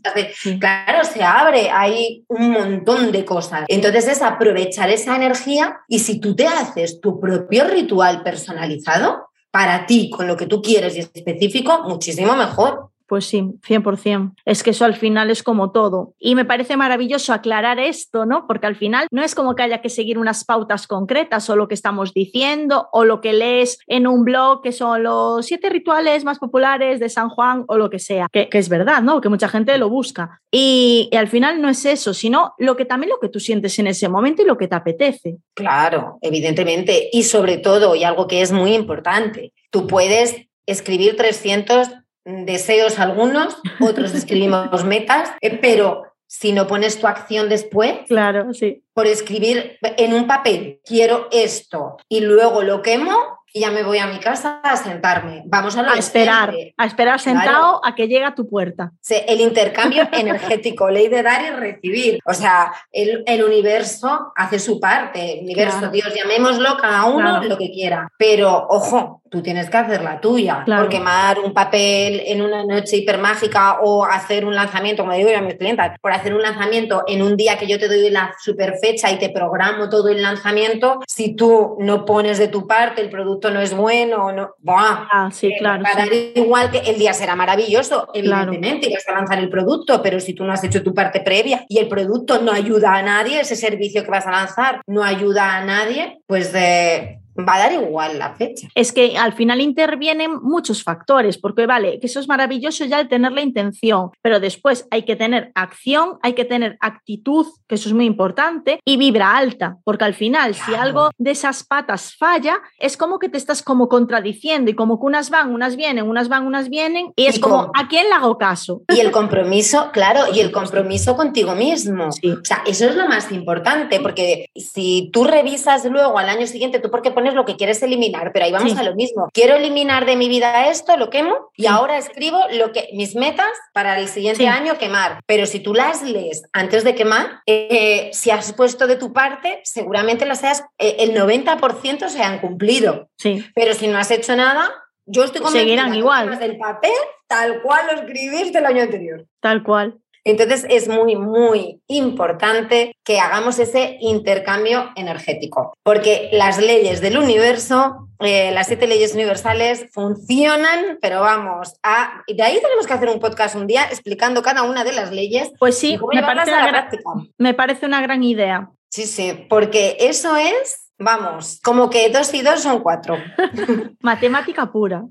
Claro, 0.59 1.03
se 1.03 1.23
abre, 1.23 1.71
hay 1.71 2.25
un 2.27 2.51
montón 2.51 3.11
de 3.11 3.25
cosas. 3.25 3.65
Entonces 3.69 4.07
es 4.07 4.21
aprovechar 4.21 4.91
esa 4.91 5.15
energía 5.15 5.79
y 5.87 5.97
si 5.97 6.19
tú 6.19 6.35
te 6.35 6.45
haces 6.45 7.01
tu 7.01 7.19
propio 7.19 7.63
ritual 7.63 8.21
personalizado, 8.21 9.31
para 9.51 9.85
ti, 9.85 10.09
con 10.09 10.27
lo 10.27 10.37
que 10.37 10.47
tú 10.47 10.61
quieres 10.61 10.95
y 10.95 11.01
específico, 11.01 11.83
muchísimo 11.83 12.35
mejor. 12.35 12.90
Pues 13.11 13.25
sí, 13.25 13.43
100%. 13.67 14.35
Es 14.45 14.63
que 14.63 14.69
eso 14.69 14.85
al 14.85 14.95
final 14.95 15.29
es 15.31 15.43
como 15.43 15.73
todo. 15.73 16.13
Y 16.17 16.33
me 16.33 16.45
parece 16.45 16.77
maravilloso 16.77 17.33
aclarar 17.33 17.77
esto, 17.77 18.25
¿no? 18.25 18.47
Porque 18.47 18.67
al 18.67 18.77
final 18.77 19.07
no 19.11 19.21
es 19.21 19.35
como 19.35 19.53
que 19.53 19.63
haya 19.63 19.81
que 19.81 19.89
seguir 19.89 20.17
unas 20.17 20.45
pautas 20.45 20.87
concretas 20.87 21.49
o 21.49 21.57
lo 21.57 21.67
que 21.67 21.73
estamos 21.73 22.13
diciendo 22.13 22.87
o 22.93 23.03
lo 23.03 23.19
que 23.19 23.33
lees 23.33 23.79
en 23.87 24.07
un 24.07 24.23
blog 24.23 24.61
que 24.61 24.71
son 24.71 25.03
los 25.03 25.45
siete 25.45 25.67
rituales 25.69 26.23
más 26.23 26.39
populares 26.39 27.01
de 27.01 27.09
San 27.09 27.27
Juan 27.27 27.65
o 27.67 27.77
lo 27.77 27.89
que 27.89 27.99
sea. 27.99 28.29
Que, 28.31 28.47
es 28.49 28.69
verdad, 28.69 29.01
¿no? 29.01 29.19
Que 29.19 29.27
mucha 29.27 29.49
gente 29.49 29.77
lo 29.77 29.89
busca. 29.89 30.39
Y, 30.49 31.09
y, 31.11 31.17
al 31.17 31.27
final 31.27 31.61
no 31.61 31.67
es 31.67 31.83
eso, 31.83 32.13
sino 32.13 32.53
lo 32.59 32.77
que 32.77 32.85
también 32.85 33.09
lo 33.09 33.19
que 33.19 33.27
tú 33.27 33.41
sientes 33.41 33.77
en 33.77 33.87
ese 33.87 34.07
momento 34.07 34.41
y 34.41 34.45
lo 34.45 34.57
que 34.57 34.69
te 34.69 34.75
apetece. 34.75 35.35
Claro, 35.53 36.17
evidentemente. 36.21 37.09
Y 37.11 37.23
sobre 37.23 37.57
todo, 37.57 37.93
y 37.93 38.05
algo 38.05 38.27
que 38.27 38.41
es 38.41 38.53
muy 38.53 38.73
importante, 38.73 39.51
tú 39.69 39.85
puedes 39.85 40.47
escribir 40.65 41.17
300 41.17 41.89
deseos 42.25 42.99
algunos, 42.99 43.57
otros 43.79 44.13
escribimos 44.13 44.85
metas, 44.85 45.31
eh, 45.41 45.57
pero 45.61 46.03
si 46.27 46.53
no 46.53 46.65
pones 46.65 46.97
tu 46.97 47.07
acción 47.07 47.49
después, 47.49 48.07
claro, 48.07 48.53
sí. 48.53 48.83
por 48.93 49.05
escribir 49.05 49.77
en 49.81 50.13
un 50.13 50.27
papel, 50.27 50.79
quiero 50.85 51.27
esto 51.31 51.97
y 52.07 52.21
luego 52.21 52.63
lo 52.63 52.81
quemo, 52.81 53.40
y 53.53 53.61
ya 53.61 53.71
me 53.71 53.83
voy 53.83 53.97
a 53.97 54.07
mi 54.07 54.19
casa 54.19 54.61
a 54.63 54.77
sentarme. 54.77 55.43
Vamos 55.45 55.77
a, 55.77 55.81
a 55.81 55.95
esperar, 55.95 56.53
a 56.77 56.85
esperar 56.85 57.19
sentado 57.19 57.81
a 57.83 57.95
que 57.95 58.07
llegue 58.07 58.23
a 58.23 58.35
tu 58.35 58.47
puerta. 58.47 58.91
El 59.09 59.41
intercambio 59.41 60.07
energético, 60.11 60.89
ley 60.89 61.07
de 61.07 61.23
dar 61.23 61.41
y 61.43 61.49
recibir. 61.51 62.19
O 62.25 62.33
sea, 62.33 62.71
el, 62.91 63.23
el 63.25 63.43
universo 63.43 64.31
hace 64.35 64.59
su 64.59 64.79
parte. 64.79 65.39
El 65.39 65.45
universo, 65.45 65.89
Dios, 65.89 66.13
llamémoslo 66.13 66.77
cada 66.77 67.05
uno 67.05 67.43
lo 67.43 67.57
que 67.57 67.71
quiera. 67.71 68.07
Pero, 68.17 68.67
ojo, 68.69 69.21
tú 69.31 69.41
tienes 69.41 69.69
que 69.69 69.77
hacer 69.77 70.03
la 70.03 70.19
tuya. 70.19 70.63
Por 70.65 70.89
quemar 70.89 71.39
un 71.39 71.53
papel 71.53 72.21
en 72.25 72.41
una 72.41 72.65
noche 72.65 72.97
hipermágica 72.97 73.79
o 73.81 74.03
hacer 74.03 74.45
un 74.45 74.53
lanzamiento, 74.53 75.03
como 75.03 75.15
digo 75.15 75.31
yo 75.31 75.37
a 75.37 75.41
mis 75.41 75.55
clientes, 75.55 75.85
por 76.01 76.11
hacer 76.11 76.33
un 76.33 76.41
lanzamiento 76.41 77.03
en 77.07 77.21
un 77.21 77.37
día 77.37 77.57
que 77.57 77.65
yo 77.65 77.79
te 77.79 77.87
doy 77.87 78.09
la 78.09 78.35
super 78.39 78.75
fecha 78.81 79.09
y 79.09 79.17
te 79.17 79.29
programo 79.29 79.89
todo 79.89 80.09
el 80.09 80.21
lanzamiento, 80.21 80.99
si 81.07 81.33
tú 81.33 81.77
no 81.79 82.03
pones 82.05 82.37
de 82.39 82.49
tu 82.49 82.67
parte, 82.67 83.01
el 83.01 83.09
producto 83.09 83.40
no 83.49 83.61
es 83.61 83.73
bueno, 83.73 84.31
no, 84.31 84.55
¡buah! 84.59 85.07
Ah, 85.11 85.29
sí, 85.31 85.47
eh, 85.47 85.55
claro. 85.57 85.83
Para 85.83 86.05
igual 86.05 86.69
que 86.69 86.79
el 86.79 86.99
día 86.99 87.13
será 87.13 87.35
maravilloso, 87.35 88.09
evidentemente, 88.13 88.89
y 88.89 88.93
vas 88.93 89.07
a 89.07 89.13
lanzar 89.13 89.39
el 89.39 89.49
producto, 89.49 90.01
pero 90.01 90.19
si 90.19 90.33
tú 90.33 90.43
no 90.43 90.53
has 90.53 90.63
hecho 90.63 90.83
tu 90.83 90.93
parte 90.93 91.21
previa 91.21 91.65
y 91.69 91.79
el 91.79 91.87
producto 91.87 92.41
no 92.41 92.51
ayuda 92.51 92.95
a 92.95 93.01
nadie, 93.01 93.39
ese 93.39 93.55
servicio 93.55 94.03
que 94.03 94.11
vas 94.11 94.27
a 94.27 94.31
lanzar 94.31 94.81
no 94.85 95.03
ayuda 95.03 95.55
a 95.55 95.65
nadie, 95.65 96.19
pues 96.27 96.51
de 96.51 97.20
va 97.37 97.55
a 97.55 97.59
dar 97.59 97.73
igual 97.73 98.19
la 98.19 98.33
fecha. 98.35 98.67
Es 98.75 98.91
que 98.91 99.17
al 99.17 99.33
final 99.33 99.61
intervienen 99.61 100.31
muchos 100.41 100.83
factores, 100.83 101.37
porque 101.37 101.65
vale, 101.65 101.99
que 101.99 102.07
eso 102.07 102.19
es 102.19 102.27
maravilloso 102.27 102.85
ya 102.85 102.99
el 102.99 103.07
tener 103.07 103.31
la 103.31 103.41
intención, 103.41 104.11
pero 104.21 104.39
después 104.39 104.87
hay 104.91 105.03
que 105.03 105.15
tener 105.15 105.51
acción, 105.55 106.17
hay 106.21 106.33
que 106.33 106.45
tener 106.45 106.77
actitud, 106.79 107.45
que 107.67 107.75
eso 107.75 107.89
es 107.89 107.95
muy 107.95 108.05
importante, 108.05 108.79
y 108.85 108.97
vibra 108.97 109.37
alta, 109.37 109.77
porque 109.83 110.05
al 110.05 110.13
final 110.13 110.55
si 110.55 110.73
algo 110.73 111.09
de 111.17 111.31
esas 111.31 111.63
patas 111.63 112.15
falla, 112.17 112.59
es 112.79 112.97
como 112.97 113.19
que 113.19 113.29
te 113.29 113.37
estás 113.37 113.61
como 113.63 113.87
contradiciendo 113.87 114.71
y 114.71 114.75
como 114.75 114.99
que 114.99 115.05
unas 115.05 115.29
van, 115.29 115.53
unas 115.53 115.75
vienen, 115.75 116.07
unas 116.07 116.29
van, 116.29 116.45
unas 116.45 116.69
vienen, 116.69 117.11
y 117.15 117.25
es 117.25 117.39
como, 117.39 117.71
¿a 117.75 117.87
quién 117.87 118.07
le 118.07 118.13
hago 118.13 118.37
caso? 118.37 118.81
Y 118.89 118.99
el 118.99 119.11
compromiso, 119.11 119.89
claro, 119.91 120.25
y 120.33 120.39
el 120.39 120.51
compromiso 120.51 121.15
contigo 121.15 121.55
mismo. 121.55 122.07
O 122.07 122.45
sea, 122.45 122.63
eso 122.65 122.85
es 122.85 122.95
lo 122.95 123.07
más 123.07 123.31
importante, 123.31 123.99
porque 123.99 124.49
si 124.55 125.09
tú 125.13 125.23
revisas 125.23 125.85
luego 125.85 126.17
al 126.17 126.29
año 126.29 126.47
siguiente, 126.47 126.79
tú 126.79 126.89
porque 126.89 127.11
pones 127.21 127.35
lo 127.35 127.45
que 127.45 127.55
quieres 127.55 127.83
eliminar, 127.83 128.31
pero 128.33 128.45
ahí 128.45 128.51
vamos 128.51 128.75
a 128.75 128.83
lo 128.83 128.95
mismo. 128.95 129.29
Quiero 129.31 129.55
eliminar 129.55 130.07
de 130.07 130.15
mi 130.15 130.27
vida 130.27 130.67
esto, 130.69 130.97
lo 130.97 131.11
quemo, 131.11 131.51
y 131.55 131.67
ahora 131.67 131.97
escribo 131.99 132.39
lo 132.51 132.71
que 132.71 132.89
mis 132.93 133.15
metas 133.15 133.51
para 133.73 133.99
el 133.99 134.07
siguiente 134.07 134.47
año 134.47 134.79
quemar. 134.79 135.19
Pero 135.27 135.45
si 135.45 135.59
tú 135.59 135.75
las 135.75 136.01
lees 136.01 136.43
antes 136.51 136.83
de 136.83 136.95
quemar, 136.95 137.41
eh, 137.45 138.09
si 138.11 138.31
has 138.31 138.53
puesto 138.53 138.87
de 138.87 138.95
tu 138.95 139.13
parte, 139.13 139.61
seguramente 139.63 140.25
las 140.25 140.43
hayas, 140.43 140.63
eh, 140.79 140.95
el 140.99 141.13
90% 141.13 142.09
se 142.09 142.23
han 142.23 142.39
cumplido. 142.39 143.07
Sí. 143.17 143.45
Pero 143.53 143.75
si 143.75 143.87
no 143.87 143.99
has 143.99 144.09
hecho 144.09 144.35
nada, 144.35 144.71
yo 145.05 145.23
estoy 145.23 145.45
Seguirán 145.51 145.93
igual. 145.93 146.39
del 146.39 146.57
papel 146.57 146.91
tal 147.27 147.61
cual 147.61 147.85
lo 147.85 148.01
escribiste 148.01 148.57
el 148.57 148.65
año 148.65 148.83
anterior. 148.83 149.25
Tal 149.39 149.61
cual. 149.63 150.00
Entonces 150.23 150.65
es 150.69 150.87
muy, 150.87 151.15
muy 151.15 151.81
importante 151.87 152.95
que 153.03 153.19
hagamos 153.19 153.57
ese 153.59 153.97
intercambio 154.01 154.91
energético, 154.95 155.73
porque 155.83 156.29
las 156.31 156.59
leyes 156.59 157.01
del 157.01 157.17
universo, 157.17 158.07
eh, 158.19 158.51
las 158.51 158.67
siete 158.67 158.85
leyes 158.85 159.15
universales 159.15 159.87
funcionan, 159.91 160.99
pero 161.01 161.21
vamos, 161.21 161.73
a, 161.81 162.21
y 162.27 162.35
de 162.35 162.43
ahí 162.43 162.59
tenemos 162.61 162.85
que 162.85 162.93
hacer 162.93 163.09
un 163.09 163.19
podcast 163.19 163.55
un 163.55 163.65
día 163.65 163.85
explicando 163.85 164.43
cada 164.43 164.63
una 164.63 164.83
de 164.83 164.93
las 164.93 165.11
leyes. 165.11 165.51
Pues 165.57 165.77
sí, 165.77 165.97
me 166.13 166.21
parece, 166.21 166.51
una 166.51 167.29
me 167.37 167.53
parece 167.53 167.85
una 167.87 168.01
gran 168.01 168.23
idea. 168.23 168.69
Sí, 168.89 169.05
sí, 169.05 169.45
porque 169.49 169.97
eso 169.99 170.35
es, 170.35 170.91
vamos, 170.99 171.59
como 171.63 171.89
que 171.89 172.09
dos 172.09 172.31
y 172.33 172.41
dos 172.41 172.61
son 172.61 172.81
cuatro. 172.81 173.17
Matemática 174.01 174.71
pura. 174.71 175.05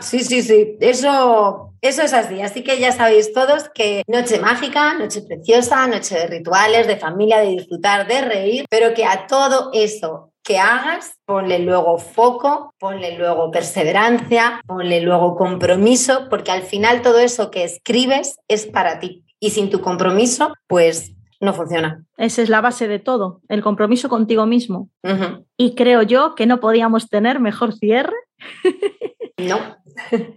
Sí, 0.00 0.20
sí, 0.20 0.42
sí, 0.42 0.76
eso, 0.80 1.74
eso 1.80 2.02
es 2.02 2.12
así. 2.12 2.40
Así 2.40 2.62
que 2.62 2.78
ya 2.78 2.92
sabéis 2.92 3.32
todos 3.32 3.68
que 3.74 4.02
noche 4.06 4.38
mágica, 4.38 4.94
noche 4.94 5.22
preciosa, 5.22 5.86
noche 5.86 6.14
de 6.14 6.26
rituales, 6.26 6.86
de 6.86 6.96
familia, 6.96 7.40
de 7.40 7.48
disfrutar, 7.48 8.06
de 8.06 8.20
reír, 8.20 8.64
pero 8.70 8.94
que 8.94 9.04
a 9.04 9.26
todo 9.26 9.70
eso 9.72 10.32
que 10.44 10.58
hagas, 10.58 11.18
ponle 11.24 11.60
luego 11.60 11.98
foco, 11.98 12.74
ponle 12.78 13.16
luego 13.16 13.50
perseverancia, 13.50 14.60
ponle 14.66 15.00
luego 15.00 15.36
compromiso, 15.36 16.26
porque 16.28 16.50
al 16.50 16.62
final 16.62 17.02
todo 17.02 17.18
eso 17.18 17.50
que 17.50 17.64
escribes 17.64 18.36
es 18.48 18.66
para 18.66 18.98
ti. 18.98 19.24
Y 19.38 19.50
sin 19.50 19.70
tu 19.70 19.80
compromiso, 19.80 20.52
pues 20.66 21.12
no 21.40 21.52
funciona. 21.52 22.04
Esa 22.16 22.42
es 22.42 22.48
la 22.48 22.60
base 22.60 22.86
de 22.86 23.00
todo, 23.00 23.40
el 23.48 23.62
compromiso 23.62 24.08
contigo 24.08 24.46
mismo. 24.46 24.88
Y 25.56 25.74
creo 25.74 26.02
yo 26.02 26.34
que 26.36 26.46
no 26.46 26.60
podíamos 26.60 27.08
tener 27.08 27.40
mejor 27.40 27.74
cierre 27.74 28.14
No, 29.38 29.58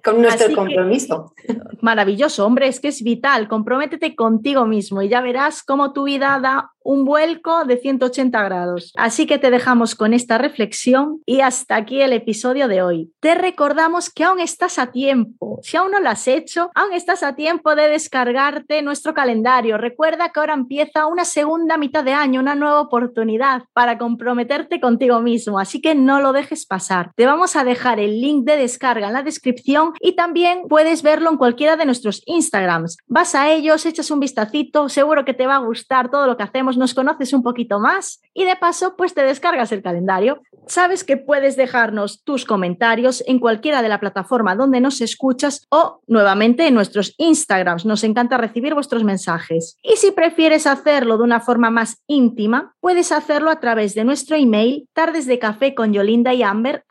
con 0.04 0.22
nuestro 0.22 0.56
compromiso. 0.56 1.34
maravilloso, 1.82 2.46
hombre, 2.46 2.68
es 2.68 2.80
que 2.80 2.90
es 2.90 3.02
vital. 3.04 3.48
Comprométete 3.48 4.16
contigo 4.16 4.66
mismo 4.66 5.02
y 5.02 5.10
ya 5.10 5.22
verás 5.22 5.64
cómo 5.64 5.94
tu 5.94 6.04
vida 6.04 6.40
da 6.42 6.75
un 6.86 7.04
vuelco 7.04 7.66
de 7.66 7.78
180 7.78 8.44
grados. 8.44 8.94
Así 8.96 9.26
que 9.26 9.40
te 9.40 9.50
dejamos 9.50 9.96
con 9.96 10.14
esta 10.14 10.38
reflexión 10.38 11.22
y 11.26 11.42
hasta 11.42 11.76
aquí 11.76 12.00
el 12.02 12.14
episodio 12.14 12.68
de 12.68 12.84
hoy. 12.84 13.12
Te 13.20 13.34
recordamos 13.34 14.12
que 14.12 14.24
aún 14.24 14.40
estás 14.40 14.78
a 14.78 14.92
tiempo. 14.92 15.60
Si 15.64 15.78
aún 15.78 15.92
no 15.92 16.00
lo 16.00 16.10
has 16.10 16.28
hecho, 16.28 16.70
aún 16.76 16.94
estás 16.94 17.24
a 17.24 17.36
tiempo 17.36 17.76
de 17.76 17.90
descargarte 17.90 18.84
nuestro 18.84 19.16
calendario. 19.16 19.80
Recuerda 19.80 20.30
que 20.30 20.40
ahora 20.40 20.54
empieza 20.54 21.08
una 21.08 21.26
segunda 21.26 21.78
mitad 21.78 22.04
de 22.04 22.14
año, 22.14 22.40
una 22.40 22.54
nueva 22.54 22.82
oportunidad 22.82 23.64
para 23.74 23.98
comprometerte 23.98 24.80
contigo 24.80 25.22
mismo. 25.22 25.58
Así 25.58 25.82
que 25.82 25.96
no 25.96 26.22
lo 26.22 26.34
dejes 26.34 26.68
pasar. 26.68 27.12
Te 27.16 27.26
vamos 27.26 27.56
a 27.56 27.64
dejar 27.64 28.00
el 28.00 28.22
link 28.22 28.46
de 28.46 28.58
descarga 28.58 29.08
en 29.08 29.14
la 29.14 29.24
descripción 29.24 29.94
y 30.00 30.16
también 30.16 30.68
puedes 30.70 31.02
verlo 31.02 31.32
en 31.32 31.38
cualquiera 31.38 31.78
de 31.78 31.86
nuestros 31.86 32.22
Instagrams. 32.28 32.98
Vas 33.08 33.34
a 33.34 33.52
ellos, 33.52 33.88
echas 33.88 34.12
un 34.12 34.20
vistacito, 34.20 34.88
seguro 34.88 35.26
que 35.26 35.34
te 35.34 35.48
va 35.48 35.56
a 35.56 35.66
gustar 35.66 36.12
todo 36.12 36.28
lo 36.28 36.38
que 36.38 36.44
hacemos 36.44 36.75
nos 36.78 36.94
conoces 36.94 37.34
un 37.34 37.44
poquito 37.44 37.80
más 37.80 38.22
y 38.34 38.46
de 38.46 38.56
paso 38.56 38.96
pues 38.98 39.14
te 39.14 39.24
descargas 39.24 39.72
el 39.72 39.82
calendario. 39.82 40.42
Sabes 40.68 41.04
que 41.04 41.18
puedes 41.18 41.56
dejarnos 41.56 42.24
tus 42.24 42.46
comentarios 42.46 43.24
en 43.28 43.40
cualquiera 43.40 43.82
de 43.82 43.90
la 43.90 44.00
plataforma 44.00 44.56
donde 44.56 44.82
nos 44.82 45.02
escuchas 45.02 45.66
o 45.70 46.02
nuevamente 46.08 46.68
en 46.68 46.74
nuestros 46.74 47.14
Instagrams. 47.18 47.86
Nos 47.86 48.04
encanta 48.04 48.38
recibir 48.38 48.74
vuestros 48.74 49.04
mensajes. 49.04 49.78
Y 49.84 49.98
si 49.98 50.12
prefieres 50.12 50.68
hacerlo 50.68 51.18
de 51.18 51.24
una 51.24 51.40
forma 51.40 51.70
más 51.70 52.02
íntima, 52.08 52.76
puedes 52.80 53.12
hacerlo 53.12 53.52
a 53.52 53.60
través 53.60 53.96
de 53.96 54.04
nuestro 54.04 54.36
email 54.36 54.90
tardesdecafé 54.94 55.76
con 55.76 55.94
Yolinda 55.94 56.34
y 56.34 56.44
Amber 56.44 56.86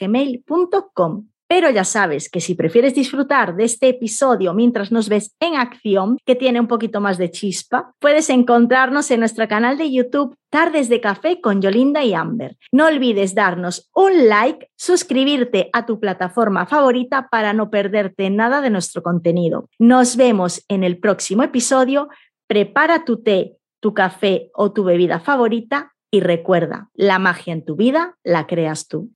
gmail.com. 0.00 1.33
Pero 1.48 1.70
ya 1.70 1.84
sabes 1.84 2.30
que 2.30 2.40
si 2.40 2.54
prefieres 2.54 2.94
disfrutar 2.94 3.54
de 3.56 3.64
este 3.64 3.88
episodio 3.88 4.54
mientras 4.54 4.90
nos 4.90 5.08
ves 5.08 5.34
en 5.40 5.56
acción, 5.56 6.18
que 6.24 6.34
tiene 6.34 6.60
un 6.60 6.66
poquito 6.66 7.00
más 7.00 7.18
de 7.18 7.30
chispa, 7.30 7.92
puedes 7.98 8.30
encontrarnos 8.30 9.10
en 9.10 9.20
nuestro 9.20 9.46
canal 9.46 9.76
de 9.76 9.92
YouTube 9.92 10.34
Tardes 10.50 10.88
de 10.88 11.00
Café 11.00 11.40
con 11.40 11.60
Yolinda 11.60 12.02
y 12.04 12.14
Amber. 12.14 12.56
No 12.72 12.86
olvides 12.86 13.34
darnos 13.34 13.90
un 13.94 14.28
like, 14.28 14.70
suscribirte 14.76 15.68
a 15.72 15.84
tu 15.84 16.00
plataforma 16.00 16.66
favorita 16.66 17.28
para 17.30 17.52
no 17.52 17.70
perderte 17.70 18.30
nada 18.30 18.60
de 18.60 18.70
nuestro 18.70 19.02
contenido. 19.02 19.68
Nos 19.78 20.16
vemos 20.16 20.64
en 20.68 20.84
el 20.84 20.98
próximo 20.98 21.42
episodio. 21.42 22.08
Prepara 22.46 23.04
tu 23.04 23.22
té, 23.22 23.56
tu 23.80 23.92
café 23.92 24.50
o 24.54 24.72
tu 24.72 24.84
bebida 24.84 25.20
favorita 25.20 25.92
y 26.10 26.20
recuerda, 26.20 26.90
la 26.94 27.18
magia 27.18 27.52
en 27.52 27.64
tu 27.64 27.74
vida 27.74 28.16
la 28.22 28.46
creas 28.46 28.86
tú. 28.86 29.10